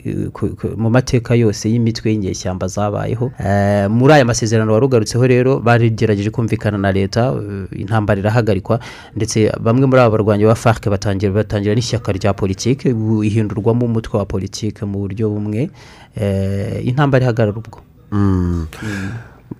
[0.78, 6.78] mu mateka yose y'imitwe y'inyeshyamba zabayeho Eh, muri aya masezerano wari ugarutseho rero barigerageje kumvikana
[6.78, 8.80] na leta eh, intambara irahagarikwa
[9.16, 12.88] ndetse bamwe muri aba barwanyi ba farc batangira batangira n'ishyaka rya politiki
[13.28, 15.70] ihindurwamo umutwe wa politiki mu buryo bumwe
[16.16, 17.80] eh, intambara ihagarara ubwo.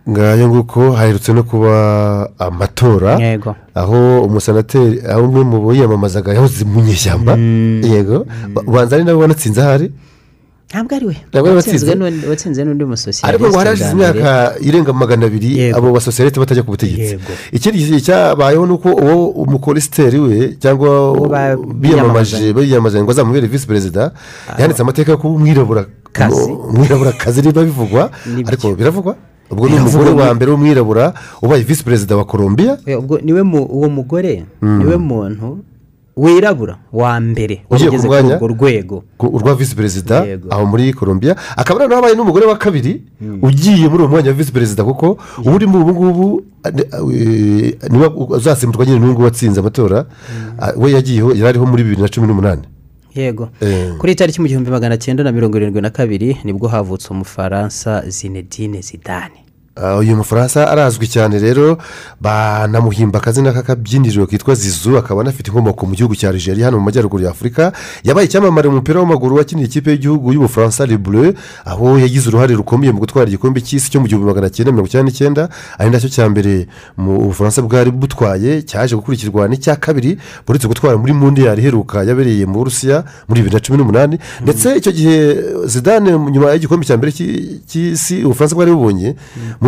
[0.10, 3.20] Ngayo nguko haherutse no kuba amatora
[3.76, 7.36] aho umusenateri aho umwe mu biyamamazaga yahoze mu nyeshyamba.
[7.84, 8.26] Yego.
[8.68, 9.92] Ubanza ari nawe wanatsinze ahari?
[10.72, 11.16] Ntabwo ari we.
[11.56, 11.96] Watsinze?
[11.96, 17.16] n'undi- musosiyete ariko ngo hari hashize imyaka irenga magana abiri abo basosiyete batajya ku butegetsi.
[17.52, 21.16] Ikindi gihe cyabayeho ni uko uwo umukolisiteri we cyangwa
[21.76, 24.12] biyamamaje biyamamaje ngo azamubere visi perezida
[24.60, 25.86] yanditse amateka yo kuba umwirabura
[26.68, 28.12] umwiraburakazi niba bivugwa
[28.48, 29.16] ariko biravugwa?
[29.52, 32.78] Ubwo ni umugore wa mbere w'umwirabura ubaye visi perezida wa colombia?
[33.00, 34.78] Ubwo ni we mu uwo mugore Mm.
[34.80, 35.60] ni we muntu
[36.18, 39.04] wirabura wa mbere ugiye ku ugeze kuri mwanya urwo rwego.
[39.20, 41.36] Urwa visi perezida aho muri colombia.
[41.58, 43.02] Akaba noneho habaye n'umugore wa kabiri
[43.42, 47.78] ugiye muri uwo mwanya wa visi perezida kuko uba urimo ubu ngubu ane- eh,
[48.30, 50.06] uzasimburwa nyine nguyu watsinze amatora.
[50.60, 52.62] Ah, we yagiyeho yari ariho muri bibiri na cumi n'umunani.
[53.22, 53.98] Yego Eh.
[53.98, 58.04] kuri tariki mu gihumbi magana cyenda na mirongo irindwi na kabiri ni bwo havutse umufaransa
[58.10, 59.47] zinedine zidane
[60.00, 61.78] uyu mufaransa arazwi cyane rero
[62.22, 67.24] banamuhimba akazina k'akabyiniriro kitwa zizu akaba anafite inkomoko mu gihugu cya Algeria hano mu majyaruguru
[67.24, 67.72] ya afurika
[68.04, 71.34] yabaye icyamamare mu mupira w'amaguru wakiniye ikipe y'igihugu y'ubufaransa Bleu
[71.66, 75.06] aho yagize uruhare rukomeye mu gutwara igikombe cy'isi cyo mu gihumbi magana cyenda mirongo icyenda
[75.12, 80.68] n'icyenda ari na cyo cya mbere mu bufaransa bwari butwaye cyaje gukurikirwa n'icya kabiri buretse
[80.68, 84.18] gutwara muri mundiyari iheruka yabereye mu burusiya muri bibiri na cumi n'umunani.
[84.42, 85.18] Ndetse icyo gihe
[85.66, 89.16] zidane nyuma y'igikombe cya mbere cy'i- cy'isi ubufaransa bwari bubonye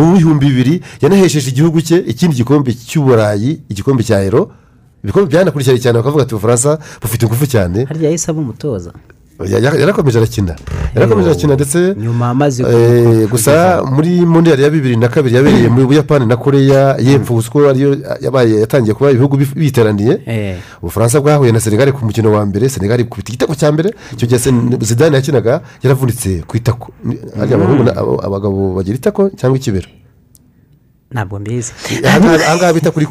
[0.06, 4.50] mu bihumbi bibiri yanahesheje igihugu cye ikindi gikombe cy'uburayi igikombe cya ero
[5.04, 7.84] ibikombe byanakurikiranye cyane bakavuga ati ubufaransa bufite ingufu cyane.
[7.84, 8.92] Harya yahise umutoza.
[9.46, 10.56] Yarakomeje arakina
[10.94, 15.86] yarakomeje arakina ndetse nyuma amaze eh, gusa muri mondiyari ya bibiri na kabiri yabereye mu
[15.86, 20.20] buyapani na koreya y'epfo gusa ko ariyo yabaye yatangiye kuba ibihugu biteraniye.
[20.26, 20.56] Eh.
[20.82, 22.68] ubufaransa bwahuye na senegali ku mukino wa mbere.
[22.68, 23.94] Senegali ikubita igitego cya mbere.
[24.12, 24.40] Icyo gihe
[24.80, 26.92] zidane yakinaga yaravunitse ku itako.
[28.22, 29.88] Abagabo bagira itako cyangwa ikibero.
[31.12, 31.72] Ntabwo mbizi
[32.06, 33.06] aha ngaha bita kuri.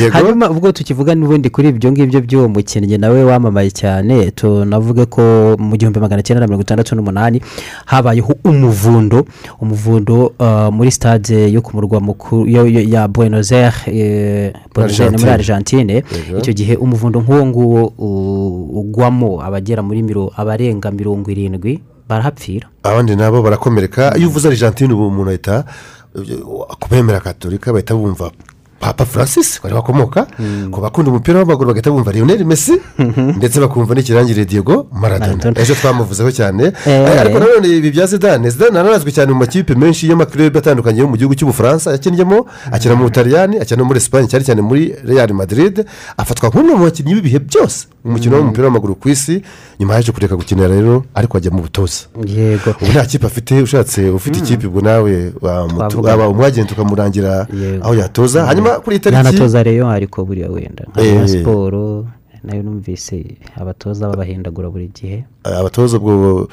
[0.00, 0.12] Yego.
[0.12, 5.22] hanyuma ubwo tukivuga n'ubundi kuri ibyo ngibyo by'uwo mukinnyi nawe wamamaye cyane tunavuge ko
[5.60, 7.42] mu gihumbi magana cyenda mirongo itandatu n'umunani
[7.86, 9.26] habayeho umuvundo
[9.60, 15.30] umuvundo uh, muri stade yo ku murwa mukuru ya buenos aires eh, Buenos Aires muri
[15.30, 16.02] Argentine.
[16.38, 17.92] icyo gihe umuvundo nk'uwo nguwo
[18.80, 20.00] ugwamo abagera muri
[20.36, 25.64] abarenga mirongo irindwi barahapfira abandi nabo barakomereka iyo uvuze argentine ubu umuntu ahita
[26.80, 28.30] ku bemera katolika bahita bumva
[28.80, 30.26] papa francis bari bakomoka
[30.70, 32.80] ku bakunda umupira w'amaguru bagahita bumva lionel messi
[33.36, 35.52] ndetse bakumva n'ikirangire diego maradona.
[35.60, 36.64] Ejo twamuvuzeho cyane.
[36.86, 36.92] Eh.
[37.08, 41.08] Eh, ariko nanone ibi bya zidane zidane aranazwi cyane mu makipe menshi y'amakirebe atandukanye yo
[41.08, 45.84] mu gihugu cy'ubufaransa yakinnyemo akina mu butaliyani akina muri esipanye cyane cyane muri real madrid.
[46.16, 49.42] Afatwa nk'umwe mu bakinnyi b'ibihe byose umukino w'umupira w'amaguru ku isi
[49.80, 52.70] nyuma yaje kureka gukina rero ariko ajya mu butoza yego.
[52.80, 57.46] Ubu nta kipe afite ushatse ufite ikipe ubwo nawe waba umwagenti ukamurangira
[57.82, 58.46] aho yatoza.
[58.46, 61.28] Hanyuma kuri iyi tariki ntanatoza reyo ariko buriya wenda nka Eh.
[61.28, 62.06] Siporo
[62.44, 65.24] na yo numvise abatoza babahindagura buri gihe
[65.60, 66.48] abatoza ubwo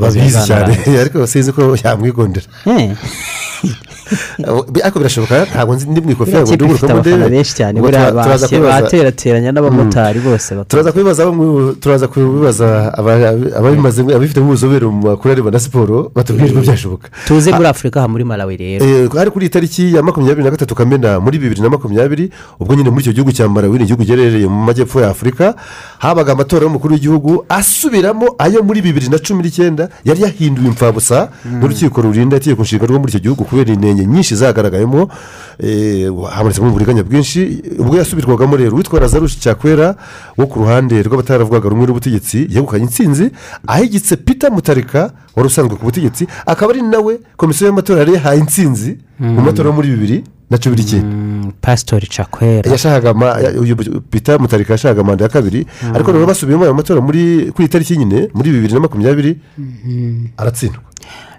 [0.00, 2.46] babizi cyane ariko sinzi ko yamwigondera
[4.84, 9.50] ariko birashoboka ntabwo nzi ndi mu ikofi ifite ndugurukamo abafana ndebe benshi cyane buriya baterateranya
[9.52, 11.22] n'abamotari bose turaza kubibaza
[11.80, 12.68] turaza kubibaza
[12.98, 17.98] aba- ababimaze ababifitemo ubuzobere mu makuru areba na siporo batubwire ko byashoboka tuze muri afurika
[18.00, 21.60] aha muri malawi rero hari kuri iyi tariki ya makumyabiri na gatatu kamena muri bibiri
[21.60, 22.30] na makumyabiri
[22.62, 25.54] ubwo nyine muri icyo gihugu cya malawi ni igihugu giherereye mu majyepfo ya afurika
[25.98, 27.42] habaga amatora y'umukuru w'igihugu
[27.76, 32.98] asubiramo ayo muri bibiri na cumi n'icyenda yari yahinduwe imfabusa n'urukiko rurinda itegeko nshinga rwo
[32.98, 35.08] muri icyo gihugu kubera inenge nyinshi zagaragayemo
[35.60, 37.40] eh, habonetsemo uburiganya bwinshi
[37.78, 39.94] ubwo yasubirwagamo rero uwitwa lazarushi cyakwera
[40.38, 43.30] wo ku ruhande rw'abataravugaga rumwe n'ubutegetsi yegukanye intsinzi
[43.66, 48.96] ahigitse peter mutarika wari usanzwe ku butegetsi akaba ari nawe komisiyo y'amatora yari yahaye intsinzi
[49.20, 50.24] mu matora yo muri bibiri.
[50.50, 51.16] Na cumi n'icyenda
[51.60, 53.12] pasitori cakwera yashakaga
[53.60, 53.76] uyu
[54.10, 55.66] peter mutarika yashakaga manda ya kabiri.
[55.94, 59.38] Ariko noneho basubiyemo ayo matora muri kuri iyi tariki nyine muri bibiri na makumyabiri
[60.36, 60.82] aratsindwa.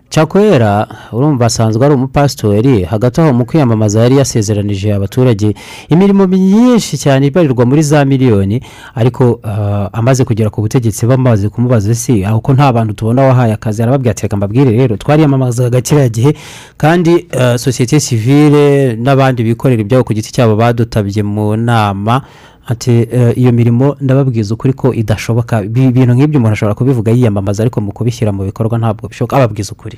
[0.10, 5.54] Cakwera urumva asanzwe ari umupasitori hagati aho mu kwiyamamaza yari yasezeranije abaturage
[5.90, 8.62] imirimo myinshi cyane ibarirwa muri za miliyoni
[8.96, 13.54] ariko ah, amaze kugera ku butegetsi bamaze kumubaza isi aho ko nta bantu tubona wahaye
[13.54, 13.84] akazi?
[13.84, 16.34] Arababwira ati reka mbabwire rero twariyamamazaga kiriya gihe
[16.78, 22.22] kandi ah, sosiyete sivile n'abandi bikorera ibyabo ku giti cyabo badutabye mu nama
[22.68, 25.64] ati eh, iyo mirimo ndababwiza ukuri ko idashoboka.
[25.64, 29.36] Ibi- ibintu nk'ibyo umuntu ashobora kubivuga yiyamamaza ariko mu kubishyira mu bikorwa ntabwo bishoboka.
[29.40, 29.98] Ababwiza ukuri.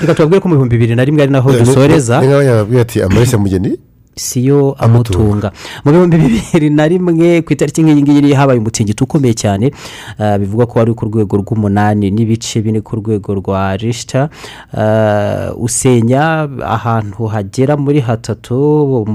[0.00, 2.20] Reka tubabwire ko mu bihumbi bibiri na rimwe ari naho dusoreza.
[2.20, 3.78] ni nk'aho yababwiye ati amareshya mugeni?
[4.16, 5.52] Siyo amutunga.
[5.84, 9.72] Mu bihumbi bibiri na rimwe ku itariki nk'iyi ngiyi niyo habaye umutingito ukomeye cyane
[10.18, 14.28] ah, bivugwa ko wari ku rwego rw'umunani n'ibice bine ku rwego rwa rishita
[14.76, 19.06] ah, usenya ahantu hagera muri hatatu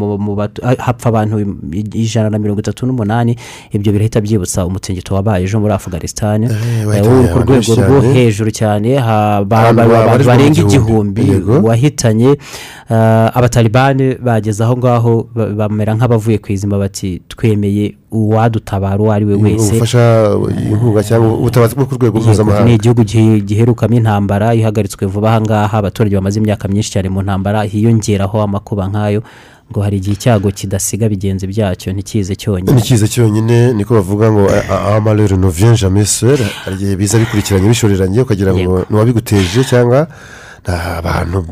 [0.65, 1.45] ah, hapfa abantu
[1.93, 3.37] ijana na mirongo itatu n'umunani.
[3.71, 6.49] Ibyo birahita byibutsa umutingito wabaye ejo muri afganistan
[6.87, 8.97] wahita wo ku rwego rwo hejuru cyane
[9.45, 11.21] barenga gihumbi.
[11.21, 12.37] igihumbi wahitanye.
[12.89, 14.86] Ah, abatalibani bageze aho ngaho
[15.35, 19.69] ba- bamera nk'abavuye ku izima bati twemeye uwadutabara uwo ari we wese.
[19.75, 20.03] ubufasha
[21.07, 22.65] cyangwa ubutabazi bwo ku rwego mpuzamahanga.
[22.65, 27.21] ni igihugu gihe- giherukamo intambara ihagaritswe vuba aha ngaha abaturage bamaze imyaka myinshi cyane mu
[27.21, 29.21] ntambara hiyongeraho amakuba nk'ayo
[29.67, 32.71] ngo hari igihe icyago kidasiga bigenzi byacyo ntikize cyonyine.
[32.71, 34.47] N'ikiza cyonyine niko bavuga ngo
[34.95, 36.39] amarere novien jamais seul.
[36.63, 40.07] Hari igihe biza bikurikiranye bishoreranye ukagira ngo ni uwabiguteje cyangwa?
[40.63, 41.43] Ni abantu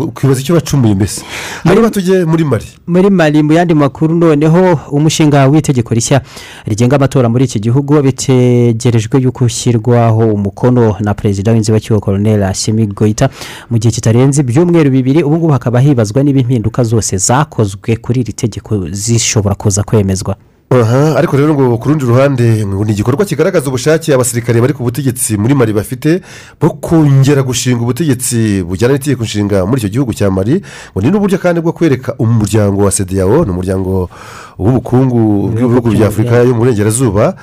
[0.00, 1.22] ukibaza icyo bacumuye mbese?
[1.64, 6.20] Hanyuma tujye muri mari muri mari mu yandi makuru noneho umushinga w'itegeko rishya
[6.66, 13.28] rigenga amatora muri iki gihugu bitegerejwe yuko ushyirwaho umukono na perezida w'inzibacyuho koroneri ashimi goyita
[13.70, 18.32] mu gihe kitarenze ibyumweru bibiri ubu ngubu hakaba hibazwa niba impinduka zose zakozwe kuri iri
[18.32, 20.36] tegeko zishobora kuza kwemezwa.
[20.70, 25.38] Aha ariko rero ngo ku rundi ruhande ni igikorwa kigaragaza ubushake abasirikare bari ku butegetsi
[25.38, 26.20] muri mari bafite
[26.60, 30.58] bwo kongera gushinga ubutegetsi bujyana n'itegeko nshinga muri icyo gihugu cya mari
[30.90, 34.10] ngo ni n'uburyo kandi bwo kwereka umuryango wa sedeyawo ni umuryango
[34.58, 37.36] w'ubukungu bw'ibihugu bya afurika yo mu burengerazuba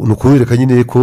[0.00, 1.00] ni ukubereka nyine ko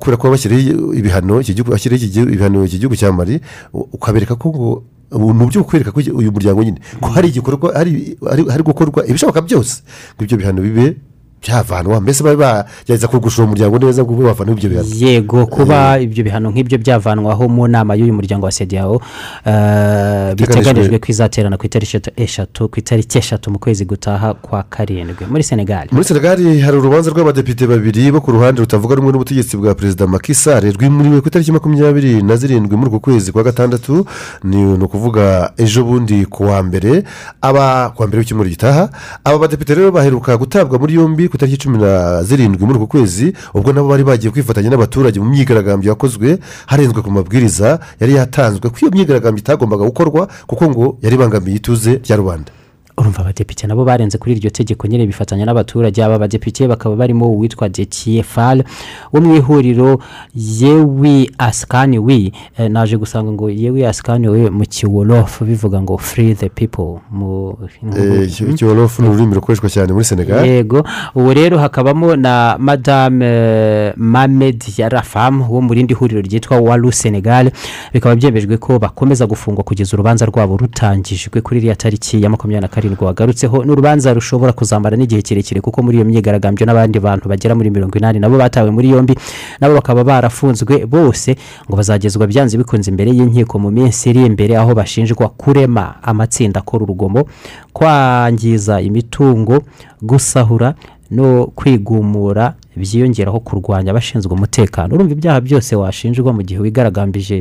[0.00, 3.44] kubera ko bashyiriyeho ibihano iki gihugu cya mari
[3.76, 4.68] ukabereka ko ngo
[5.12, 6.80] uburyo bwo kwereka ko uyu muryango nyine.
[7.00, 9.82] Ko hari igikorwa hari hari- hari gukorwa ibishoboka byose.
[10.16, 10.96] Ngo ibyo bihano bibe
[11.42, 14.88] byavanwa mbese babe bagerageza kugushura umuryango neza ngo ube wavanaho ibyo bihano?
[14.94, 19.02] Yego kuba ibyo bihano nk'ibyo byavanwaho mu nama y'uyu muryango wa sediyawo
[19.46, 20.98] eh, biteganijwe.
[20.98, 25.26] ko izaterana ku itariki eshatu- ku itariki eshatu mu kwezi gutaha kwa karindwi.
[25.30, 29.74] Muri senegali muri senegali hari urubanza rw'abadepite babiri bo ku ruhande rutavuga rumwe n'ubutegetsi bwa
[29.74, 34.06] perezida makisare rwimuriwe ku itariki makumyabiri na zirindwi muri uku kwezi kwa gatandatu
[34.44, 37.04] ni ukuvuga ejo bundi ku wa mbere.
[37.42, 38.88] Aba ku wa mbere w'icyumweru gitaha
[39.24, 43.32] aba badepite rero baheruka gutabwa muri yombi ku itariki cumi na zirindwi muri uku kwezi
[43.56, 46.36] ubwo nabo bari bagiye kwifatanya n'abaturage mu myigaragambyo yakozwe
[46.68, 51.92] harenzwe ku mabwiriza yari yatanzwe ko iyo myigaragambyo itagombaga gukorwa kuko ngo yari ibangamiye ituze
[52.04, 52.52] rya rubanda.
[52.98, 56.04] Urumva abadepite nabo barenze kuri iryo tegeko nyine bifatanya n'abaturage.
[56.04, 58.64] Aba badepite bakaba barimo uwitwa detiye fal
[59.12, 59.98] wo mu ihuriro
[60.34, 66.34] yewi asikani wi Eh, naje gusanga ngo yewi asikani we mu kiwolofu bivuga ngo free
[66.34, 67.56] the people mu
[67.96, 70.84] Eh, icyo- ikiwolofu ni ururimi rukoreshwa cyane muri senegali yego
[71.14, 77.50] ubu rero hakabamo na madame eh, mamed yarafam wo mu rindi huriro ryitwa waru senegal.
[77.92, 82.68] Bikaba byemejwe ko bakomeza gufungwa kugeza urubanza rwabo rutangijwe kuri iriya tariki ya makumyabiri na
[82.68, 87.54] karindwi wagarutseho ni urubanza rushobora kuzamara n'igihe kirekire kuko muri iyo myigaragambyo n'abandi bantu bagera
[87.54, 89.14] muri mirongo inani nabo batawe muri yombi
[89.60, 91.36] nabo bakaba barafunzwe bose
[91.68, 96.84] ngo bazagezwa byanze bikunze imbere y'inkiko mu minsi iri imbere aho bashinjwa kurema amatsinda akora
[96.84, 97.24] urugomo
[97.72, 99.62] kwangiza imitungo
[100.02, 100.74] gusahura
[101.10, 104.94] no kwigumura byiyongeraho kurwanya abashinzwe umutekano.
[104.94, 107.36] Urumva ibyaha byose washinjwa mu gihe wigaragambije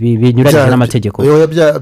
[0.00, 1.18] bi- binyuranyije n'amategeko.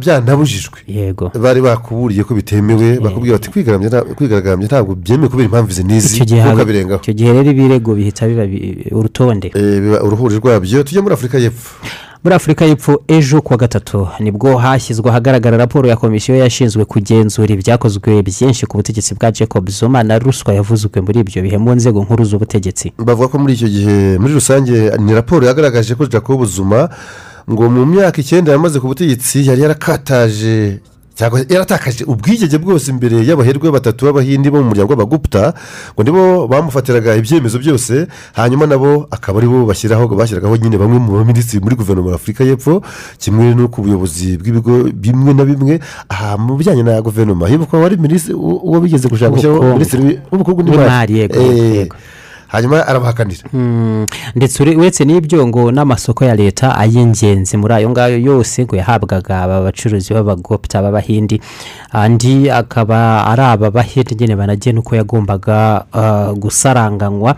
[0.03, 0.79] byanabujijwe.
[0.87, 1.31] Yego.
[1.35, 6.09] Bari bakuburiye ko bitemewe bakubwira bati "Kwigaragambya nta- kwigaragambya ntabwo byemewe kubera impamvu izi n'izi
[6.17, 9.49] icyo gihe ntukabirengaho icyo gihe rero ibirego bihita biba bi- urutonde.
[9.55, 10.83] Eh, uruhuri rwabyo.
[10.83, 11.79] Tujya muri afurika y'epfo.
[12.25, 17.55] Muri afurika y'epfo ejo kuwa gatatu ni bwo hashyizwe ahagaragara raporo ya komisiyo yashinzwe kugenzura
[17.55, 22.03] ibyakozwe byinshi ku butegetsi bwa jacob zuma na ruswa yavuzwe muri ibyo bihe mu nzego
[22.03, 22.93] nkuru z'ubutegetsi.
[22.99, 26.89] Bavuga ko muri icyo gihe muri rusange ni raporo yagaragaje ko jacob zuma
[27.51, 30.81] ngo mu myaka icyenda yamaze ku butegetsi yari yarakataje
[31.49, 35.55] yaratakaje ubwigenge bwose imbere y'abaherwe batatu b'abahindi bo mu muryango w'abaguputa
[35.95, 41.13] ngo nibo bamufatiraga ibyemezo byose hanyuma nabo akaba ari bo bashyiraho bashyiragaho nyine bamwe mu
[41.23, 42.83] baminisitiri muri guverinoma afurika y'epfo
[43.23, 45.79] kimwe no ku buyobozi bw'ibigo bimwe na bimwe
[46.11, 47.47] aha mu bijyanye na guverinoma.
[47.49, 51.29] Hibuka wari minisitiri uwo bigeze gushaka gushyiraho minisitiri w'ubukungu N'imari,
[52.49, 53.49] hanyuma arabahakanira.
[53.53, 58.77] Mm, ndetse ure- uretse n'ibyo ngo n'amasoko ya leta ay'ingenzi muri ayo ngayo yose ngo
[58.77, 61.41] yahabwaga aba bacuruzi b'abagopita b'abahindi
[61.93, 67.37] andi akaba ari aba bahindi nyine banagena uko yagombaga ah, gusaranganywa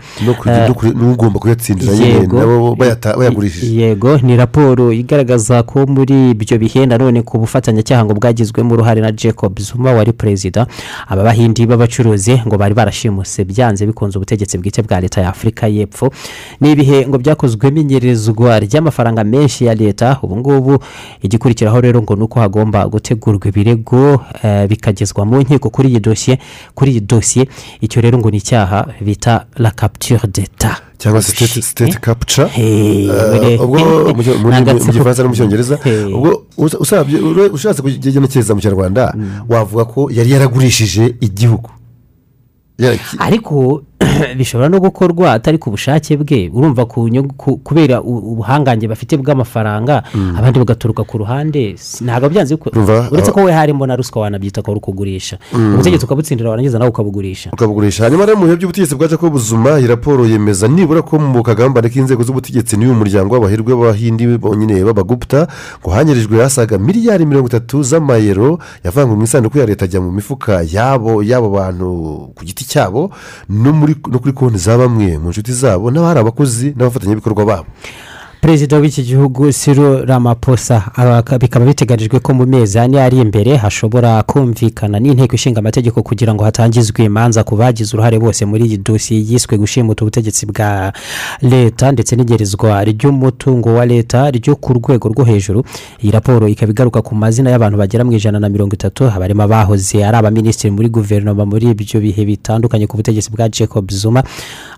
[0.95, 2.39] n'ugomba kuyatsindira nyine yego.
[2.39, 3.81] nabo bayagurishije.
[3.81, 9.11] Yego ni raporo igaragaza ko muri ibyo bihe nanone ku bufatanyacyaha ngo bwagizwemo uruhare na
[9.11, 10.67] jacob zuma wari perezida
[11.07, 16.09] aba bahindi b'abacuruzi ngo bari barashimuse byanze bikunze ubutegetsi bwite bwa leta ya afurika y'epfo.
[16.61, 20.19] Ni ibihe ngo byakozwemo inyerezwa ry'amafaranga menshi ya leta?
[20.21, 20.79] Ubu ngubu
[21.21, 26.39] igikurikiraho rero ngo ni uko hagomba gutegurwa ibirego eh, bikagezwa mu nkiko kuri iyi dosiye
[26.75, 27.47] kuri iyi dosiye
[27.81, 30.81] icyo rero ngo ni icyaha bita la capture d'etat.
[30.97, 32.47] Cyangwa se state capture?
[32.47, 34.23] Hey, Eh, ubwo mu
[34.91, 35.77] gifaransa no mu cyongereza
[36.15, 36.45] ubwo
[37.53, 39.13] ushatse kugenekereza mu kinyarwanda
[39.49, 41.69] wavuga ko yari yaragurishije igihugu.
[43.19, 43.81] Ariko
[44.37, 46.49] bishobora no gukorwa atari ku bushake bwe.
[46.53, 46.85] Urumva
[47.63, 50.03] kubera ubuhangange bafite bw'amafaranga
[50.37, 51.75] abandi bagaturuka ku ruhande.
[52.01, 52.57] Ntabwo byanze
[53.11, 55.37] uretse ko we harimo na ruswa wanabyita ko ari ukugurisha.
[55.53, 55.73] Mm.
[55.73, 57.49] ubutegetsi ukabutsindira warangiza nawe ukabugurisha.
[57.53, 58.03] Ukabugurisha.
[58.03, 61.89] Hanyuma rero mu bihe by'ubutegetsi bwa jacob zuma iyi raporo yemeza nibura ko mu kagambane
[61.89, 65.47] k'inzego z'ubutegetsi n'uyu muryango w'abahirwe b'abahindi bonyine b'abaguputa
[65.81, 70.61] ngo hanyirijwe hasaga miliyari mirongo itatu z'amayero yavanywe mu isanduku ya leta ajya mu mifuka
[70.71, 71.87] yabo y'abo bantu
[72.35, 73.11] ku giti cyabo
[73.49, 77.65] no muri no kuri konti za bamwe mu nshuti zabo n'abari abakozi n'abafatanyabikorwa babo.
[78.47, 84.23] Perezida w'iki gihugu siro ramaposa aba- bikaba biteganijwe ko mu mezi ane ari imbere hashobora
[84.23, 89.19] kumvikana n'inteko ishinga amategeko kugira ngo hatangizwe imanza ku bagize uruhare bose muri iyi dosiye
[89.29, 90.93] yiswe gushimuta ubutegetsi bwa
[91.41, 95.63] leta ndetse n'igerezwa ry'umutungo wa leta ryo ku rwego rwo hejuru.
[95.99, 100.05] Iyi raporo ikaba igaruka ku mazina y'abantu bagera mu ijana na mirongo itatu abarimo abahoze
[100.05, 104.23] ari abaminisitiri muri guverinoma muri ibyo bihe bitandukanye ku butegetsi bwa jacob zuma.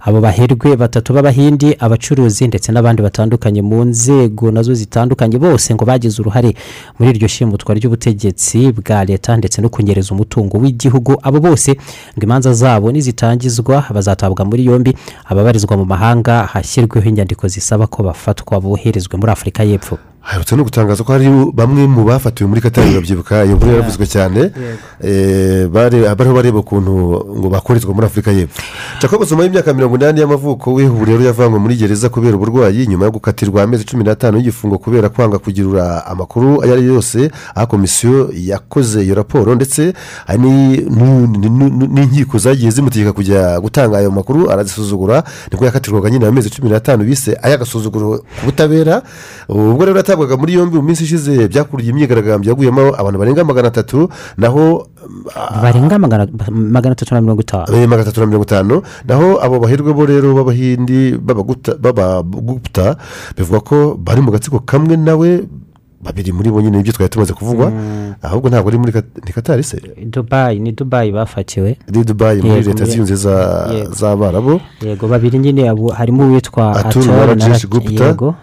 [0.02, 5.86] Abo baherwe batatu b'abahindi abacuruzi ndetse n'abandi batandukanye mu nzego na zo zitandukanye bose ngo
[5.86, 6.54] bagize uruhare
[7.00, 11.18] muri iryo shimutwa ry'ubutegetsi bwa leta ndetse no kunyereza umutungo w'igihugu.
[11.24, 11.72] Abo bose
[12.18, 14.96] ngo imanza zabo nizitangizwa bazatabwa muri yombi.
[15.26, 19.98] Ababarizwa mu mahanga hashyirweho inyandiko zisaba ko bafatwa boherezwe muri afurika y'epfo.
[20.30, 24.52] Haherutse no gutangaza ko hari bamwe mu bafatiwe muri katari babyibuka iyo nkuru yaravuzwe cyane
[25.02, 26.92] Eh, bariho bareba ukuntu
[27.40, 28.62] ngo bakorezwa muri afurika y'epfo.
[29.02, 33.06] Jacob zuma y'imyaka mirongo inani y'amavuko we ubu rero yavanywe muri gereza kubera uburwayi nyuma
[33.06, 37.68] yo gukatirwa amezi cumi n'atanu y'igifungo kubera kwanga kugirura amakuru ayo ari yo yose aho
[37.68, 39.94] komisiyo yakoze iyo raporo ndetse
[41.90, 47.04] n'inkiko zagiye zimutegeka kujya gutanga ayo makuru arazisuzugura ni bwo yakatirwaga nyine amezi cumi n'atanu
[47.04, 49.02] bise ay'agasuzuguro ku butabera.
[49.50, 54.10] Ubwo rero yatabwaga muri yombi mu minsi ishize byakuriye imyigaragambyo yaguyemo abantu barenga magana atatu
[54.38, 54.88] naho
[55.64, 57.66] barenga magana atatu na mirongo itanu.
[57.72, 58.76] Eh, magana atatu na mirongo itanu.
[59.08, 61.80] Naho abo bahirwe bo rero b'abahindi b'abaguta-
[63.38, 65.30] bivuga ko bari mu gatsiko kamwe nawe
[66.04, 67.72] babiri muri bo nyine ibyo twari tumaze kuvugwa
[68.22, 68.92] ahubwo ntabwo ari muri
[69.34, 69.82] katari se?
[70.06, 71.78] Dubayi ni dubayi bafatiwe.
[71.92, 72.86] Ni dubayi muri leta
[73.74, 73.92] Yego.
[73.94, 77.58] z'abarabu yego babiri nyine harimo uwitwa Atul na
[77.90, 78.36] yego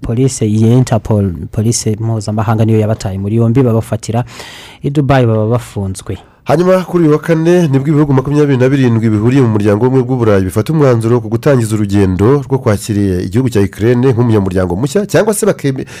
[0.00, 4.24] polisi iyi interpol polisi mpuzamahanga niyo yabataye muri yombi babafatira.
[4.82, 6.18] I dubayi baba bafunzwe.
[6.48, 10.04] Hanyuma kuri uyu wa kane ni bwo ibihugu makumyabiri na birindwi bihuriye mu muryango w'ubumwe
[10.04, 15.44] bw'uburayi bifata umwanzuro ku gutangiza urugendo rwo kwakira igihugu cya ikirere nk'umunyamuryango mushya cyangwa se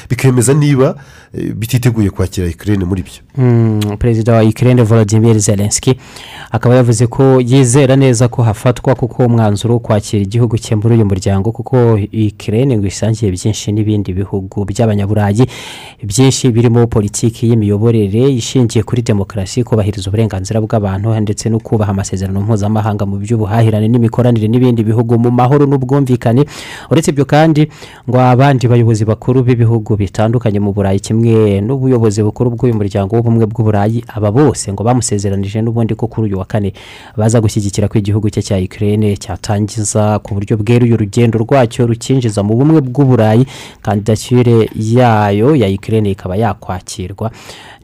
[0.08, 0.94] bikemeza niba
[1.36, 3.20] eh, bititeguye kwakira ikirere muri byo.
[3.36, 6.00] Mm, perezida wa ikirere volodimir zelenski
[6.50, 11.04] akaba yavuze ko yizera neza ko hafatwa kuko umwanzuro wo kwakira igihugu cye muri uyu
[11.04, 15.44] muryango kuko ikirere ngo isangiye byinshi n'ibindi bihugu by'abanyaburayi
[16.02, 23.06] byinshi birimo politiki y'imiyoborere ishingiye kuri demokarasi kubahiriza uburenganzira bw'abantu ndetse no kubaha amasezerano mpuzamahanga
[23.06, 26.44] mu by'ubuhahirane n'imikoranire n'ibindi bihugu mu mahoro n'ubwumvikane.
[26.90, 27.68] Uretse ibyo kandi
[28.08, 34.04] ngo abandi bayobozi bakuru b'ibihugu bitandukanye mu burayi kimwe n'ubuyobozi bukuru bw'uyu muryango w'ubumwe bw'uburayi
[34.14, 36.72] aba bose ngo bamusezeranije n'ubundi ko kuri uyu wa kane
[37.16, 42.54] baza gushyigikira ko igihugu cye cya ikirere cyatangiza ku buryo bweruye urugendo rwacyo rukinjiza mu
[42.54, 43.46] bumwe bw'uburayi
[43.82, 47.30] kandidatire yayo ya ikirere ikaba yakwakirwa.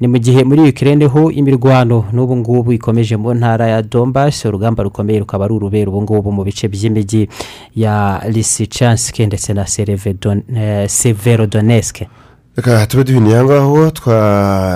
[0.01, 4.83] Ni mu gihe muri ikirere ho imirwano n'ubu ngubu ikomeje mu ntara ya dombasi urugamba
[4.85, 7.29] rukomeye rukaba ari urubera ubu ngubu mu bice by'imijyi
[7.77, 9.65] ya lisicanske ndetse na
[10.57, 12.03] eh, severodonetsk.
[12.57, 13.91] Reka tube duhiniye aha ngaho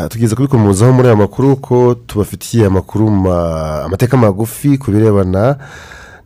[0.09, 5.57] tugeze kubikomozaho muri aya makuru ko tubafitiye amakuru ma- amateka magufi ku birebana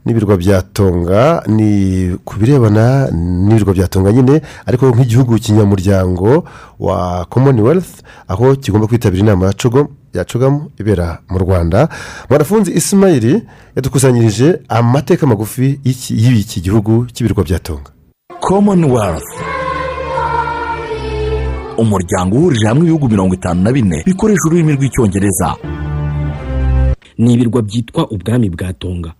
[0.04, 6.44] n'ibirwa bya tonga ni ku birebana n'ibirwa bya tonga nyine ariko nk'igihugu kinyamuryango
[6.80, 9.88] wa commonwealth aho kigomba kwitabira inama ya cogo.
[10.14, 11.88] Ya cogamu ibera mu rwanda.
[12.30, 13.42] Mwarafunzi isimayiri
[13.76, 17.90] yadukusanyirije amateka magufi y'iki gihugu cy'ibirwa bya tonga.
[18.40, 19.30] Commonwealth.
[21.78, 25.56] Umuryango uhurije hamwe ibihugu mirongo itanu na bine bikoresha ururimi rw'icyongereza.
[27.18, 29.12] Ni ibirwa byitwa ubwami bwa tonga.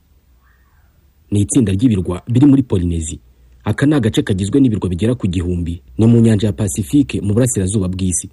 [1.31, 3.21] Ni itsinda ry'ibirwa biri muri polinezi
[3.65, 5.83] aka ni agace kagizwe n'ibirwa bigera ku gihumbi.
[5.99, 8.31] Ni mu nyanja ya pasifike mu burasirazuba bw'isi.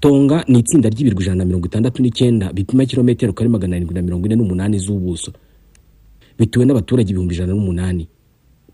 [0.00, 4.02] Tonga ni itsinda ry'ibirwa ijana na mirongo itandatu n'icyenda bipima kilometero kare magana arindwi na
[4.02, 5.32] mirongo ine n'umunani z'ubuso.
[6.38, 8.08] Bituwe n'abaturage ibihumbi ijana n'umunani.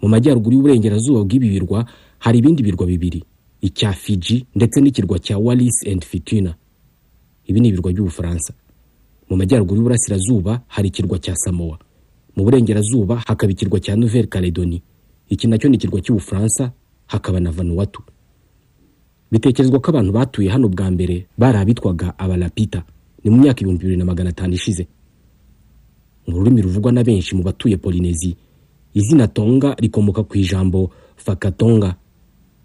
[0.03, 1.87] Mu majyaruguru y'uburengerazuba bw'ibi birwa
[2.19, 3.25] hari ibindi birwa bibiri
[3.61, 6.55] icya fiji ndetse n'ikirwa cya wallis and fitina.
[7.47, 8.53] Ibi ni ibirwa by'ubufaransa.
[9.31, 11.79] Mu majyaruguru y'uburasirazuba hari ikirwa cya samoa.
[12.37, 14.83] Mu burengerazuba hakaba ikirwa cya nouvelle caledoni
[15.29, 16.73] iki na cyo ni ikirwa cy'ubufaransa
[17.07, 18.03] hakaba na vanuatu.
[19.33, 22.83] Bitekerezwa ko abantu batuye hano bwa mbere bari abitwaga abarapita
[23.25, 24.87] ni mu myaka ibihumbi bibiri na magana atanu ishize.
[26.27, 28.37] Mu rurimi ruvugwa na benshi mu batuye polinezi
[28.95, 31.95] izina tonga rikomoka ku ijambo fakatonga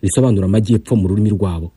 [0.02, 1.72] risobanura amajyepfo mu rurimi rwabo.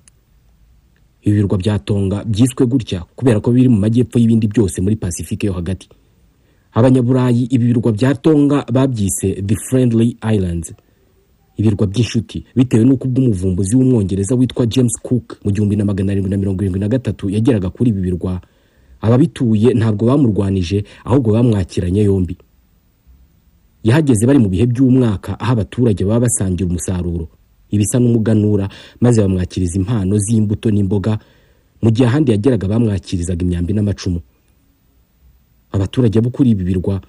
[1.23, 5.47] Ibi birwa bya tonga byiswe gutya kubera ko biri mu majyepfo y'ibindi byose muri pasifike
[5.47, 5.89] yo hagati.
[6.75, 10.75] Abanyaburayi ibi birwa bya tonga babyise the friendly islands.
[11.57, 16.37] Ibirwa by'inshuti bitewe n'uko ubw'umuvumbuzi w'umwongereza witwa james cook mu gihumbi na magana arindwi na
[16.37, 18.41] mirongo irindwi na gatatu yageraga kuri ibi birwa.
[19.03, 22.37] Ababituye ntabwo bamurwanije ahubwo bamwakiranye yombi.
[23.83, 27.29] Yahageze bari mu bihe by'umwaka aho abaturage baba basangira umusaruro.
[27.71, 28.69] Ibisa n'umuganura
[29.01, 31.19] maze bamwakiriza impano z'imbuto n'imboga
[31.83, 34.21] mu gihe ahandi yageraga bamwakirizaga imyambi n'amacumu.
[35.73, 37.01] Abaturage bo kuri ibi birwa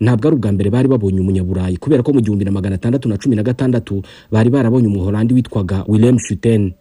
[0.00, 3.16] ntabwo ari ubwa mbere bari babonye umunyaburayi kubera ko mu gihumbi na magana atandatu na
[3.20, 6.72] cumi na gatandatu bari barabonye umuholandi witwaga william shuten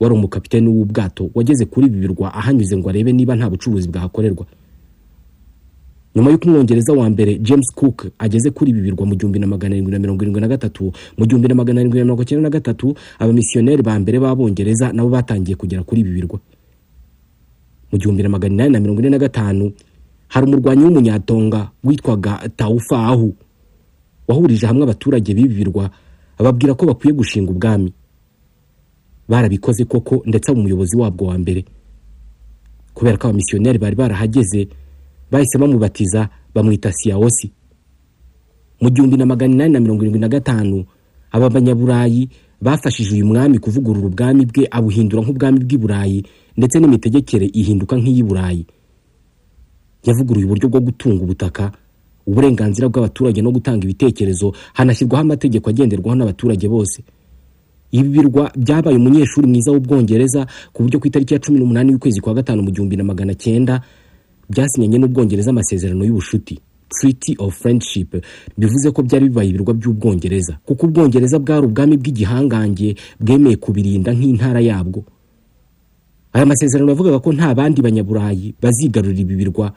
[0.00, 4.46] wari umukapiteni w'ubwato wageze kuri ibi birwa ahanyuze ngo arebe niba nta bucuruzi bwahakorerwa
[6.16, 9.74] nyuma y'uko umwongereza wa mbere james cook ageze kuri ibi birwa mu gihumbi na magana
[9.74, 12.50] arindwi na mirongo irindwi na gatatu mu gihumbi na magana arindwi na mirongo icyenda na
[12.50, 16.38] gatatu abamisiyoneri ba mbere b'abongereza nabo batangiye kugera kuri ibi birwa
[17.92, 19.72] mu gihumbi na magana inani na mirongo ine na gatanu
[20.28, 23.34] hari umurwanyi w'umunyatonga witwaga tawufahu
[24.28, 25.90] wahurije hamwe abaturage b'ibi birwa
[26.38, 27.92] ababwira ko bakwiye gushinga ubwami.
[29.28, 31.64] Barabikoze koko ndetse umuyobozi wabwo wa mbere.
[32.94, 34.68] Kubera ko abamisiyoneri bari barahageze
[35.30, 37.52] bahise bamubatiza bamwita siyawosi
[38.80, 40.84] mu gihumbi na magana inani na mirongo irindwi na gatanu
[41.32, 42.28] aba banyaburayi
[42.62, 46.18] bafashije uyu mwami kuvugurura ubwami bwe abuhindura nk'ubwami bw'i burayi
[46.56, 48.66] ndetse n'imitegekere ihinduka nk'iy'i burayi.
[50.08, 51.64] Yavuguruye uburyo bwo gutunga ubutaka
[52.28, 57.00] uburenganzira bw'abaturage no gutanga ibitekerezo hanashyirwaho amategeko agenderwaho n'abaturage bose.
[57.92, 62.34] Ibi birwa byabaye umunyeshuri mwiza w'ubwongereza ku buryo ku itariki ya cumi n'umunani y'ukwezi kwa
[62.36, 63.80] gatanu mu gihumbi na magana cyenda
[64.50, 68.16] byasinyanye n'ubwongereza amasezerano y'ubushuti treaty of friendship.
[68.58, 75.04] Bivuze ko byari bibaye ibirwa by'ubwongereza kuko ubwongereza bwari ubwami bw'igihangange bwemeye kubirinda nk'intara yabwo.
[76.32, 79.72] Aya masezerano yavugaga ko nta bandi banyaburayi bazigarurira ibi birwa.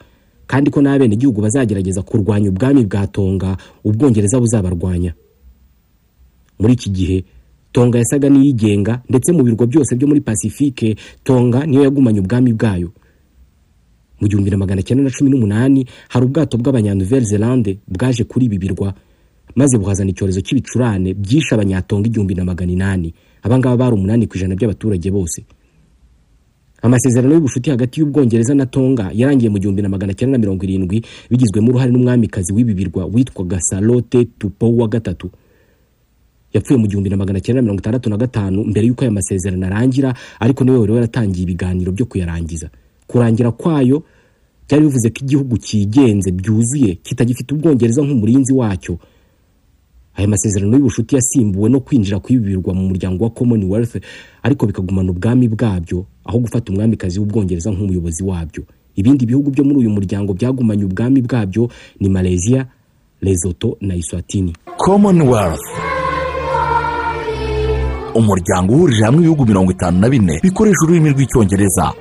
[0.52, 5.14] Kandi ko n'abenegihugu bazagerageza kurwanya ubwami bwa tonga ubwongereza buzabarwanya.
[6.60, 7.24] Muri iki gihe
[7.72, 12.92] tonga yasaga n'iyigenga ndetse mu birwa byose byo muri pasifike tonga niyo yagumanye ubwami bwayo.
[14.20, 18.58] Mu gihumbi na magana cyenda na cumi n'umunani hari ubwato bw'abanyanouvelle zelande bwaje kuri ibi
[18.60, 18.92] birwa
[19.56, 23.08] maze buhazana icyorezo cy'ibicurane byishe abanyatonga igihumbi na magana inani.
[23.42, 25.42] Abangaba bari umunani ku ijana by'abaturage bose.
[26.82, 31.02] Amasezerano y'ubucuti hagati y'ubwongereza na tonga yarangiye mu gihumbi na magana cyenda na mirongo irindwi
[31.30, 35.30] bigizwemo uruhare n'umwamikazi w'ibi birwa witwaga salote tupo wa gatatu.
[36.52, 40.14] Yapfuye mu gihumbi na magana cyenda mirongo itandatu na gatanu mbere y'uko aya masezerano arangira
[40.40, 42.70] ariko ni we wari waratangiye ibiganiro byo kuyarangiza.
[43.06, 44.02] Kurangira kwayo
[44.68, 48.98] byari bivuze ko igihugu cyigenze byuzuye kitagifite ubwongereza nk'umurinzi wacyo.
[50.16, 53.96] Aya masezerano y'ubucuti yasimbuwe no kwinjira kw'ibi birwa mu muryango wa commonwealth
[54.42, 58.62] ariko bikagumana ubwami bwabyo aho gufata umwamikazi w'ubwongereza nk'umuyobozi wabyo.
[58.94, 61.68] Ibindi bihugu byo muri uyu muryango byagumanye ubwami bwabyo
[62.00, 62.66] ni malaysia
[63.22, 65.60] lesotho na iswatini commonwealth
[68.14, 71.92] umuryango uhurije hamwe ibihugu mirongo itanu na bine bikoresha ururimi rw'icyongereza.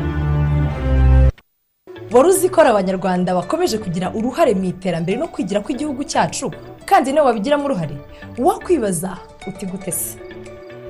[2.11, 6.51] Wari uzi ko abanyarwanda bakomeje kugira uruhare mu iterambere no kwigira kw'igihugu cyacu?
[6.91, 7.95] Kandi nawe wabigiramo uruhare.
[8.37, 9.17] Wakwibaza
[9.47, 10.17] uti gute se?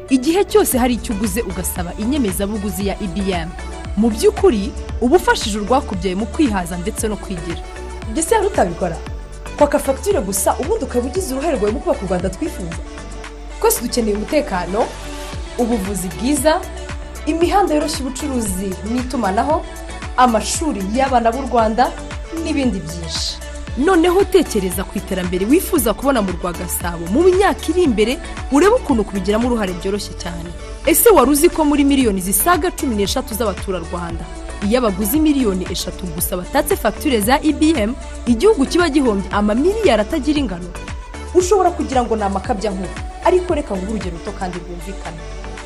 [0.10, 3.50] Igihe cyose hari icyo uguze ugasaba inyemezabuguzi ya ibm
[3.98, 4.72] mu by'ukuri
[5.02, 7.62] uba ufashije urwakubyaye mu kwihaza ndetse no kwigira.
[8.10, 8.98] Ibyo se yari utabikora.
[9.58, 12.82] Kwaka fagitire gusa ubundi ukaba ugize uruhare rwawe mu kubaka u rwanda twifuza.
[13.62, 14.86] Twese dukeneye umutekano
[15.62, 16.58] ubuvuzi bwiza
[17.30, 19.62] imihanda yoroshya ubucuruzi n'itumanaho
[20.18, 21.92] amashuri y'abana b'u rwanda
[22.44, 23.38] n'ibindi byinshi.
[23.78, 28.20] Noneho tekereza ku iterambere wifuza kubona mu rwa gasabo mu myaka iri imbere
[28.52, 30.50] urebe ukuntu kubigiramo uruhare byoroshye cyane.
[30.86, 34.26] Ese wari uzi ko muri miliyoni zisaga cumi n'eshatu z'abaturarwanda?
[34.68, 37.94] Iyo abaguzi miliyoni eshatu gusa batatse fagitire za ibm
[38.28, 40.70] igihugu kiba gihombye amamiliyari atagira ingano.
[41.34, 42.92] Ushobora kugira ngo ni amakabya nkuru.
[43.26, 45.18] Ariko reka nguhe urugero ruto kandi rwumvikana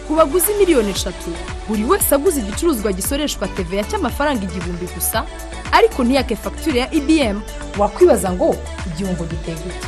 [0.07, 1.29] ku baguzi miliyoni eshatu.
[1.69, 5.25] Buri wese aguze igicuruzwa gisoreshwa teveya cy'amafaranga igihumbi gusa
[5.71, 7.41] ariko ntiyake fagitire ya ibm
[7.77, 8.55] wakwibaza ngo
[8.87, 9.87] igihombo giteye gute?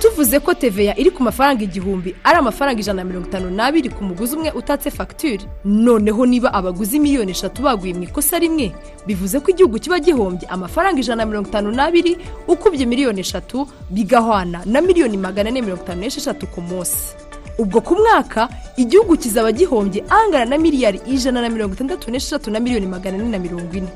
[0.00, 4.04] Tuvuze ko teveya iri ku mafaranga igihumbi ari amafaranga ijana na mirongo itanu n'abiri ku
[4.04, 8.72] muguzi umwe utatse fagitire noneho niba abaguzi miliyoni eshatu baguye mu ikosa rimwe
[9.06, 12.16] bivuze ko igihugu kiba gihombye amafaranga ijana na mirongo itanu n'abiri
[12.48, 17.16] ukubye miliyoni eshatu bigahwana na miliyoni magana ane mirongo itanu n'esheshatu ku munsi.
[17.58, 22.60] Ubwo ku mwaka igihugu kizaba gihombye angana na miliyari ijana na mirongo itandatu n'esheshatu na
[22.60, 23.88] miliyoni magana ane na mirongo ine.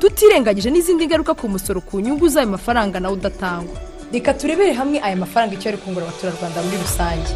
[0.00, 3.76] Tutirengagije n'izindi ngaruka ku musoro ku nyungu z'ayo mafaranga nawe udatangwa.
[4.12, 7.28] Reka turebere hamwe aya mafaranga icyo ari kungura abaturarwanda muri rusange.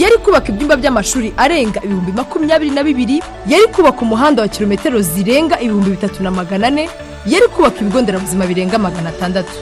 [0.00, 5.60] Yari kubaka ibyumba by'amashuri arenga ibihumbi makumyabiri na bibiri yari kubaka umuhanda wa kilometero zirenga
[5.60, 6.88] ibihumbi bitatu na magana ane
[7.26, 9.54] yari kubaka ibigo nderabuzima birenga magana atandatu.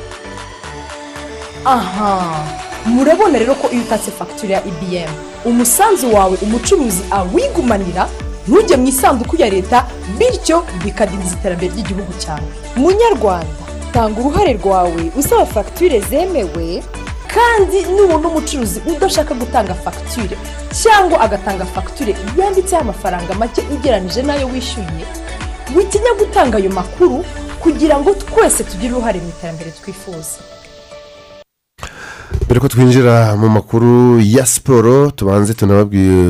[1.64, 2.44] Aha.
[2.86, 5.10] Murabona rero ko iyo utatse fagitire ya ibm
[5.44, 8.08] umusanzu wawe umucuruzi awigumanira
[8.48, 9.86] ntujye mu isanduku ya leta
[10.18, 12.44] bityo bikadindiza iterambere ry'igihugu cyawe.
[12.76, 13.46] Munyarwanda
[13.92, 16.82] tanga uruhare rwawe usaba fagitire zemewe
[17.34, 20.36] kandi nubona umucuruzi udashaka gutanga fagitire
[20.82, 25.04] cyangwa agatanga fagitire yanditseho amafaranga make ugereranyije n'ayo wishyuye
[25.76, 27.24] witinya gutanga ayo makuru
[27.62, 30.36] kugira ngo twese tugire uruhare mu iterambere twifuza.
[32.54, 35.54] Mbere ko twinjira mu makuru ya siporo tubanze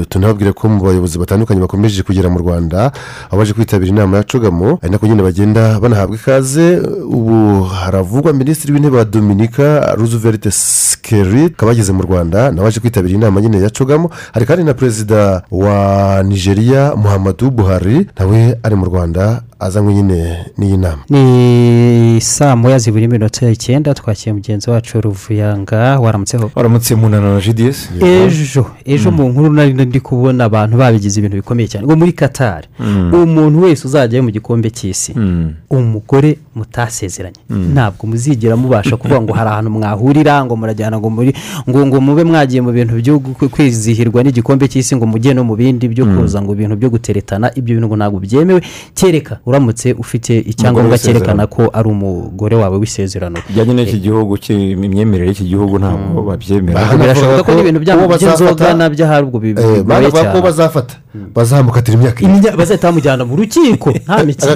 [0.08, 2.88] tunababwire ko mu bayobozi batandukanye bakomeje kugera mu rwanda
[3.28, 6.80] aho baje kwitabira inama ya cugamo ari nako nyine bagenda banahabwa ikaze.
[7.04, 13.14] Ubu haravugwa minisitiri w'intebe wa dominika roosevelt sikeri akaba ageze mu rwanda nawe aje kwitabira
[13.14, 14.10] inama nyine ya cugamo.
[14.32, 20.76] Hari kandi na perezida wa nigeria muhammadu buhari nawe ari mu rwanda azanywe nyine n'iyi
[20.76, 21.02] nama.
[21.08, 27.88] Ni saa moya zibura iminota icyenda twakira mugenzi wacu ruvuyanga waramutseho waramutse munana na jidiyesi
[28.00, 31.86] ejo ejo mu nkuru nari ndi kubona abantu babigize ibintu bikomeye cyane.
[31.86, 32.68] Ngo muri katari
[33.12, 35.12] umuntu wese uzajyayo mu gikombe cy'isi.
[35.70, 37.36] Umugore mutasezeranye.
[37.50, 41.34] Ntabwo muzigera mubasha kuvuga ngo hari ahantu mwahurira ngo murajyana ngo muri
[41.68, 43.18] ngo ngo mube mwagiye mu bintu byo
[43.50, 47.74] kwizihirwa n'igikombe cy'isi ngo mujye no mu bindi byo kuza ngo ibintu byo guteretana ibyo
[47.76, 48.60] bintu ngo ntabwo byemewe.
[48.94, 53.38] Kereka uramutse ufite icyangombwa cyerekana ko ari umugore wawe w'isezerano.
[53.48, 56.80] Bijyanye n'iki gihugu imyemerere y'iki gihugu ntabwo babyemera.
[56.96, 60.32] Birashoboka ko n'ibintu byabo by'inzoga na byo ahubwo bigoye cyane.
[60.32, 62.50] ko bazafata bazamukatira imyaka irindwi.
[62.56, 64.52] Bazahita bamujyana mu rukiko nta mikino.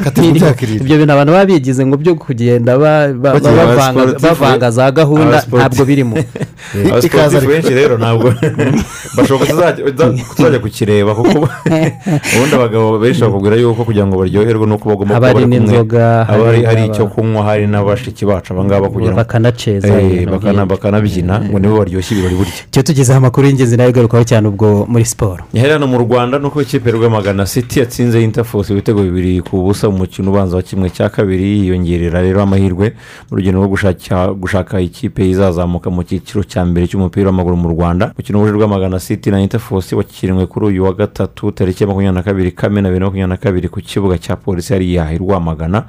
[0.83, 6.17] Ibyo bintu abantu baba bigize ngo byo kugenda bavanga za gahunda ntabwo birimo.
[7.07, 8.35] Ikaza benshi rero ntabwo.
[9.17, 9.73] Bashobora
[10.35, 11.49] kuzajya kukireba kuko
[12.35, 15.77] ubundi abagabo benshi bakubwira yuko kugira ngo baryoherwe nuko bagomba kuba bari kumwe.
[16.27, 19.95] haba hari icyo kunywa hari n'abashiki bacu abangaba kugira ngo bakanaceza
[20.67, 22.53] bakanabyina ngo nibo baryoshye ibirori burya.
[22.69, 25.45] Icyo tugezeho amakuru y'ingenzi na yo igarukaho cyane ubwo muri siporo.
[25.55, 30.57] Hano mu rwanda nuko ikipe rwamagana city yatsinze intafosi ibitego bibiri ku busa umukino ubanza
[30.57, 32.93] wa kimwe cya kabiri yiyongerera rero amahirwe
[33.31, 33.69] mu rugendo rwo
[34.41, 38.13] gushaka ikipe izazamuka mu cyiciro cya mbere cy'umupira w'amaguru mu rwanda.
[38.17, 42.23] Umukino wuje rwamagana city na intafosi wakirinwe kuri uyu wa gatatu tariki ya makumyabiri na
[42.23, 45.85] kabiri kamena bibiri na makumyabiri na kabiri ku kibuga cya polisi hariya i rwamagana.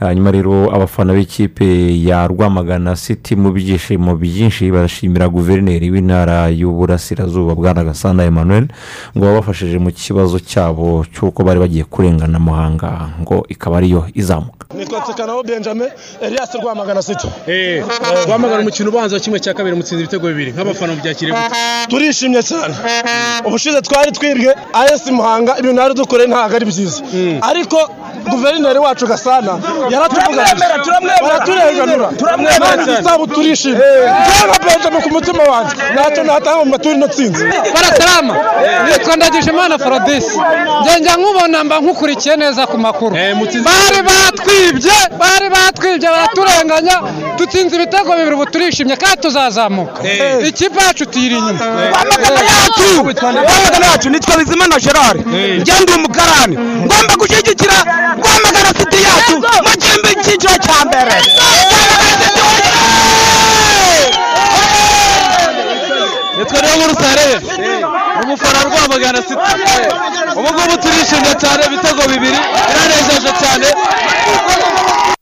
[0.00, 1.66] Hanyuma rero abafana b'ikipe
[2.02, 8.68] ya rwamagana city mu byishimo byinshi barashimira guverineri w'intara y'uburasirazuba bwana gasana emmanuel
[9.16, 12.90] ngo babafashije mu kibazo cyabo cy'uko bari bagiye kurengana muhanga
[13.20, 14.64] ngo ikaba ariyo izamuka.
[14.76, 15.88] Nitwa tsekanaho benjamin
[16.20, 17.28] elias rwamagana city
[18.26, 20.52] rwamagana umukino ubanza kimwe cya kabiri mutsinze ibitego bibiri.
[20.52, 21.56] Nk'abafana mubyakiriye gute
[21.88, 22.74] turishimye cyane.
[23.46, 27.00] Ubushize twari twibwe ayesi muhanga ibintu yari dukoreye ntabwo ari byiza.
[27.50, 27.78] Ariko
[28.30, 29.54] guverineri wacu gasana
[29.92, 30.64] yaratuvuganije
[31.24, 32.08] baraturenganura.
[32.18, 33.00] Turamwemera.
[33.04, 33.78] Cyane turishimye.
[34.48, 35.74] Nka benjamin ku mutima wanjye.
[35.94, 37.44] Ntacyo natanga mu maturi natsinze
[37.74, 38.34] baratarama.
[38.86, 40.38] Nitwa ndagije imana amahoro disi
[41.00, 43.14] njya nkubona mba nkukurikiye neza ku makuru
[43.68, 46.96] bari batwibye bari batwibye baraturenganya
[47.38, 49.98] dutsinze ibitego bibiri ubu turishimye kandi tuzazamuka
[50.48, 51.64] ikipe yacu tuyiri inyuma
[52.00, 52.84] amagana yacu
[53.56, 55.18] amagana yacu nitwa bizimana gerard
[55.60, 56.54] njya ndi umukarani
[56.86, 57.76] ngomba gushyigikira
[58.18, 59.34] rwamagana siti yacu
[59.64, 61.14] mu gihembe cyiciro cya mbere
[66.38, 67.36] nitwa niyo nkuru sarebe
[68.94, 69.34] rwamagana siti
[70.38, 72.38] ubu ngubu turishimye cyane ibitego bibiri.
[72.68, 73.66] Biranejeje cyane.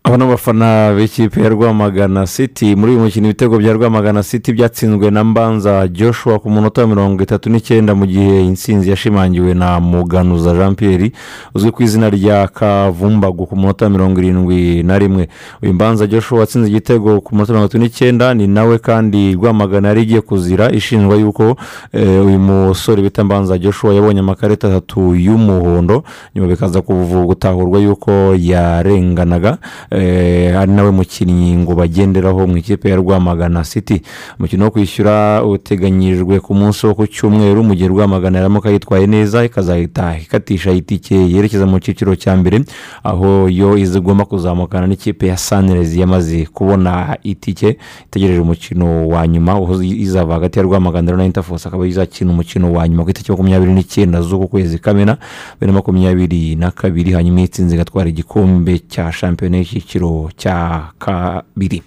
[0.05, 5.11] Aba ni abafana b'ikipe ya rwamagana city muri uyu mukino ibitego bya rwamagana city byatsinzwe
[5.11, 10.55] na mbanza joshua ku munota wa mirongo itatu n'icyenda mu gihe intsinzi yashimangiwe na muganuza
[10.55, 11.13] jean pierre
[11.55, 15.29] uzwi ku izina rya kavumbagu ku munota wa mirongo irindwi na rimwe.
[15.63, 19.89] Uyu mbanza joshua watsinze igitego ku munota wa mirongo itatu n'icyenda ni nawe kandi rwamagana
[19.89, 21.57] yari igiye kuzira ishinjwa yuko
[21.93, 26.81] eh, uyu musore bita mbanza joshua yabonye amakarita atatu y'umuhondo nyuma bikaza
[27.27, 29.59] gutahurwa yuko yarenganaga
[29.93, 34.03] ari nawe mukinnyi ngo bagenderaho mu ikipe ya rwamagana city.
[34.39, 39.45] Umukino wo kwishyura uteganyijwe ku munsi wo ku cyumweru mu gihe rwamagana yaramuka yitwaye neza
[39.45, 42.65] ikazahita ikatisha itike yerekeza mu cyiciro cya mbere
[43.05, 47.77] aho yo izigomba kuzamukana n'ikipe ya sanirezi yamaze kubona itike
[48.07, 53.05] itegereje umukino wa nyuma izava hagati ya rwamagana na intafosi akaba izakina umukino wa nyuma
[53.05, 55.17] ku itariki makumyabiri n'icyenda z'uku kwezi kamena
[55.61, 61.83] bibiri na makumyabiri na kabiri hanyuma iyi tsinzi igatwara igikombe cya shampiyona y'icyiciro cya kabiri.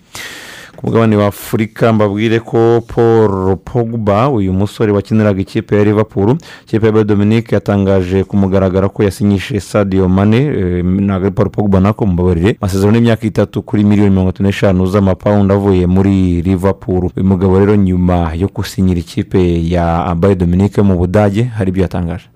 [0.75, 6.35] Ku mugabane wa afurika mbabwire ko paul pogba uyu musore wakiniraga ikipe ya liverpool
[6.67, 10.37] ikipe ya dominique yatangaje ku mugaragaro ko yasinyishije sadio mane.
[10.37, 14.85] Eh, ntabwo ari paul pogba nako mubabarire amasezerano y'imyaka itatu kuri miliyoni mirongo itatu n'eshanu
[14.85, 17.09] z'amapawundi avuye muri liverpool.
[17.15, 19.39] Uyu mugabo rero nyuma yo gusinyira ikipe
[19.69, 22.27] ya Bayern dominique mu budage hari ibyo yatangaje.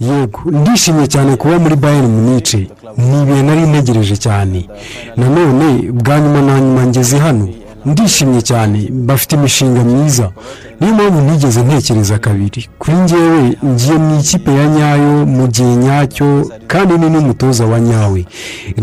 [0.00, 2.58] Yego ndishimye cyane kuba muri bayern munice
[2.96, 4.68] ni ibihe nari ntegereje cyane.
[5.16, 7.48] Nanone bwa nyuma na nyuma ngeze hano.
[7.86, 10.30] Ndishimye cyane bafite imishinga myiza.
[10.80, 12.68] Niyo mpamvu ntigeze ntekereza kabiri.
[12.78, 16.26] Kuri ngewe ngiye mu ikipe ya nyayo mu gihe nyacyo
[16.66, 18.20] kandi ni n'umutoza wa nyawe.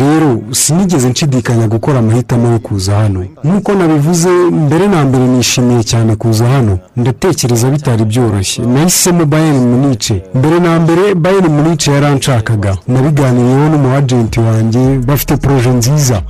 [0.01, 3.25] Rero sinigeze nshidikanya gukora amahitamo yo kuza hano.
[3.43, 4.29] Nk'uko nabivuze
[4.65, 6.79] mbere na mbere nishimiye cyane kuza hano.
[6.97, 8.65] Ndatekereza bitari byoroshye.
[8.65, 12.77] Nahisemo bayern munice mbere na mbere bayern munice yaranshakaga.
[12.87, 16.21] Nabiganiriyeho n'umu agenti wanjye bafite poroje nziza.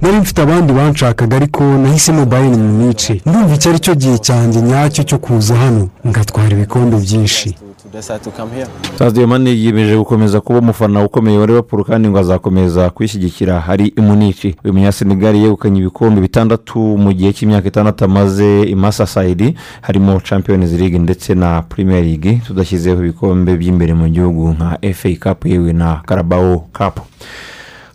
[0.00, 5.02] Nari mfite abandi banshakaga ariko nahisemo bayern munice ndumva icyo ari cyo gihe cyanjye nyacyo
[5.04, 5.88] cyo kuza hano.
[6.06, 7.54] Ngatwara ibikombe byinshi.
[8.98, 13.60] Sadio mane yiyemeje gukomeza kuba umufana ukomeye wa liverpool kandi ngo azakomeza kwishyigikira.
[13.60, 20.20] Hari imunici uyu munyasenegali yegukanye ibikombe bitandatu mu gihe cy'imyaka itandatu amaze i masasayidi harimo
[20.20, 22.40] champions league ndetse na premier league.
[22.46, 26.98] Tudashyizeho ibikombe by'imbere mu gihugu nka fa cup yewe na carabao cup.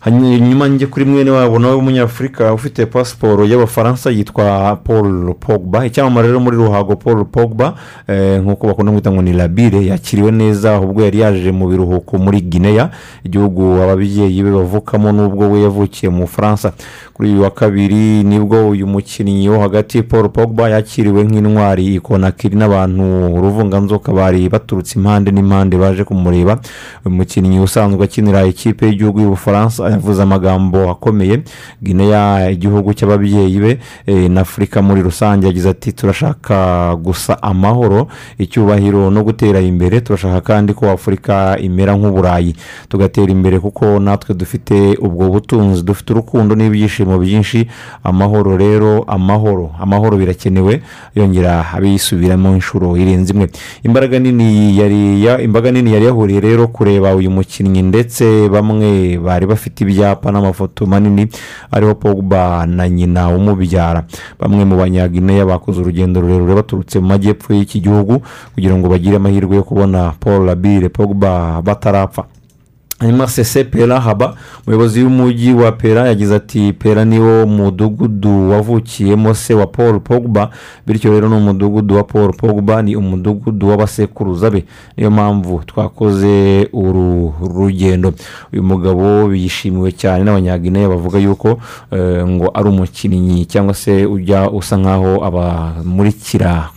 [0.04, 5.86] Hanyuma njye kuri mwene wabo nawe w'umunyafurika ufite pasiporo y'abafaransa yitwa paul pogba.
[5.86, 7.74] Icyamamare rero muri ruhago paul pogba
[8.08, 12.40] eh, nk'uko bakunda kwita ngo ni labire yakiriwe neza ubwo yari yaje mu biruhuko muri
[12.40, 12.90] guinea
[13.24, 16.72] igihugu ababyeyi be bavukamo n'ubwo we yavukiye mu bufaransa.
[17.14, 22.56] Kuri uyu wa kabiri ni bwo uyu mukinnyi wo hagati paul pogba yakiriwe nk'intwari ikonakiri
[22.56, 23.02] n'abantu
[23.38, 26.58] uruvunganzoka bari baturutse impande n'impande baje kumureba.
[27.06, 31.42] Uyu mukinnyi usanzwe akinira ikipe y'igihugu y'ubufaransa yavuze amagambo akomeye.
[31.82, 39.10] Guinea igihugu cy'ababyeyi be eh, na afurika muri rusange yagize ati turashaka gusa amahoro icyubahiro
[39.10, 40.00] no gutera imbere.
[40.00, 42.54] Turashaka kandi ko afurika imera nk'uburayi.
[42.88, 47.68] Tugatera imbere kuko natwe dufite ubwo butunzi dufite urukundo n'ibyishimo byinshi.
[48.04, 50.82] Amahoro rero amahoro amahoro birakenewe
[51.14, 53.48] yongera abisubiramo inshuro irenze imwe.
[53.82, 59.46] Imbaraga nini yari ya- imbaga nini yari yahuriye rero kureba uyu mukinnyi ndetse bamwe bari
[59.46, 61.28] bafite ibyapa n'amafoto manini
[61.70, 64.04] ariho pogba na nyina umubyara
[64.40, 68.22] bamwe mu banyagineya bakoze urugendo rurerure baturutse mu majyepfo y'iki gihugu
[68.54, 72.24] kugira ngo bagire amahirwe yo kubona paul labire pogba batarapfa.
[73.02, 74.34] Hanyuma sese pera haba
[74.66, 80.50] umuyobozi w'umujyi wa pera yagize ati pera niwo mudugudu wavukiyemo se wa paul pogba
[80.86, 84.64] bityo rero ni umudugudu wa paul pogba ni umudugudu w'abasekuruza be.
[84.96, 88.12] Niyo mpamvu twakoze uru rugendo.
[88.52, 91.58] Uyu mugabo yishimiwe cyane n'abanyagineya bavuga yuko
[91.90, 96.70] eh, ngo ari umukinnyi cyangwa se ujya usa nkaho abamurikira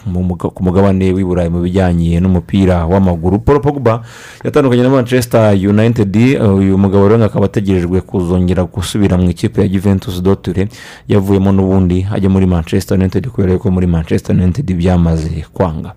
[0.53, 3.39] ku mugabane w'i burayi mu bijyanye n'umupira w'amaguru.
[3.39, 4.01] Paul pogba
[4.43, 9.61] yatandukanye na manchester united united eh, uyu mugabo rero akaba ategerejwe kuzongera gusubira mu ikipe
[9.61, 10.67] ya juventus dotire
[11.07, 15.93] yavuyemo n'ubundi ajya muri manchester united kubera yuko muri manchester united byamaze kwanga.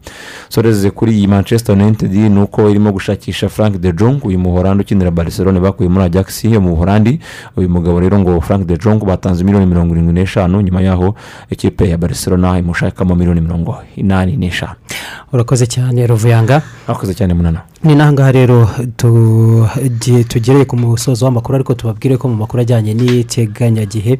[0.48, 5.10] Soreze kuri iyi manchester united ni uko irimo gushakisha frank de jong uyu muhorandi ukinira
[5.10, 7.20] barcelone bakuye muri ajax yo mu buhorandi.
[7.56, 11.14] Uyu mugabo rero ngo frank de jong batanze miliyoni mirongo irindwi n'eshanu nyuma yaho
[11.50, 14.74] ikipe ya barcelona imushakamo miliyoni mirongo inani n'eshanu.
[15.32, 16.62] Urakoze cyane ruvuyanga.
[16.88, 17.60] Urakoze cyane munana.
[17.84, 18.68] Ni n'ahangaha rero
[19.98, 24.18] tugi- tugereye ku musozo w'amakuru ariko tubabwire ko mu makuru ajyanye n'iteganyagihe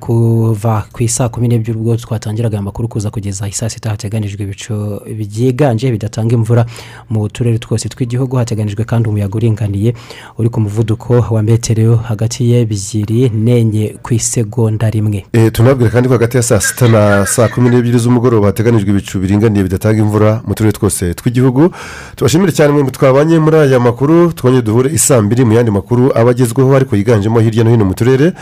[0.00, 5.00] kuva ku isaa kumi n'ebyiri ubwo twatangiraga aya makuru kuza kugeza isaa sita hateganijwe ibicu
[5.18, 6.66] byiganje bidatanga imvura
[7.10, 8.36] mu turere twose tw'igihugu.
[8.36, 9.94] Hateganijwe kandi umuyaga uringaniye
[10.38, 15.24] uri ku muvuduko wa metero hagati y'ebyiri n'enye ku isegonda rimwe.
[15.32, 19.18] Eh, tunabwira kandi ko hagati ya saa sita na saa kumi n'ebyiri z'umugoroba hateganijwe ibicu
[19.18, 21.70] biringaniye bidatanga imvura mu turere twose tw'igihugu.
[22.16, 26.30] Tubashimire cyane mwe twabanye muri aya makuru twongere duhure isaa mbiri mu yandi makuru aba
[26.30, 28.32] agezweho ariko yiganjemo hirya no hino mu turere.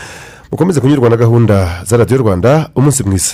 [0.51, 3.33] mukomeze kunyurwa na gahunda za radiyo rwanda umunsi mwiza.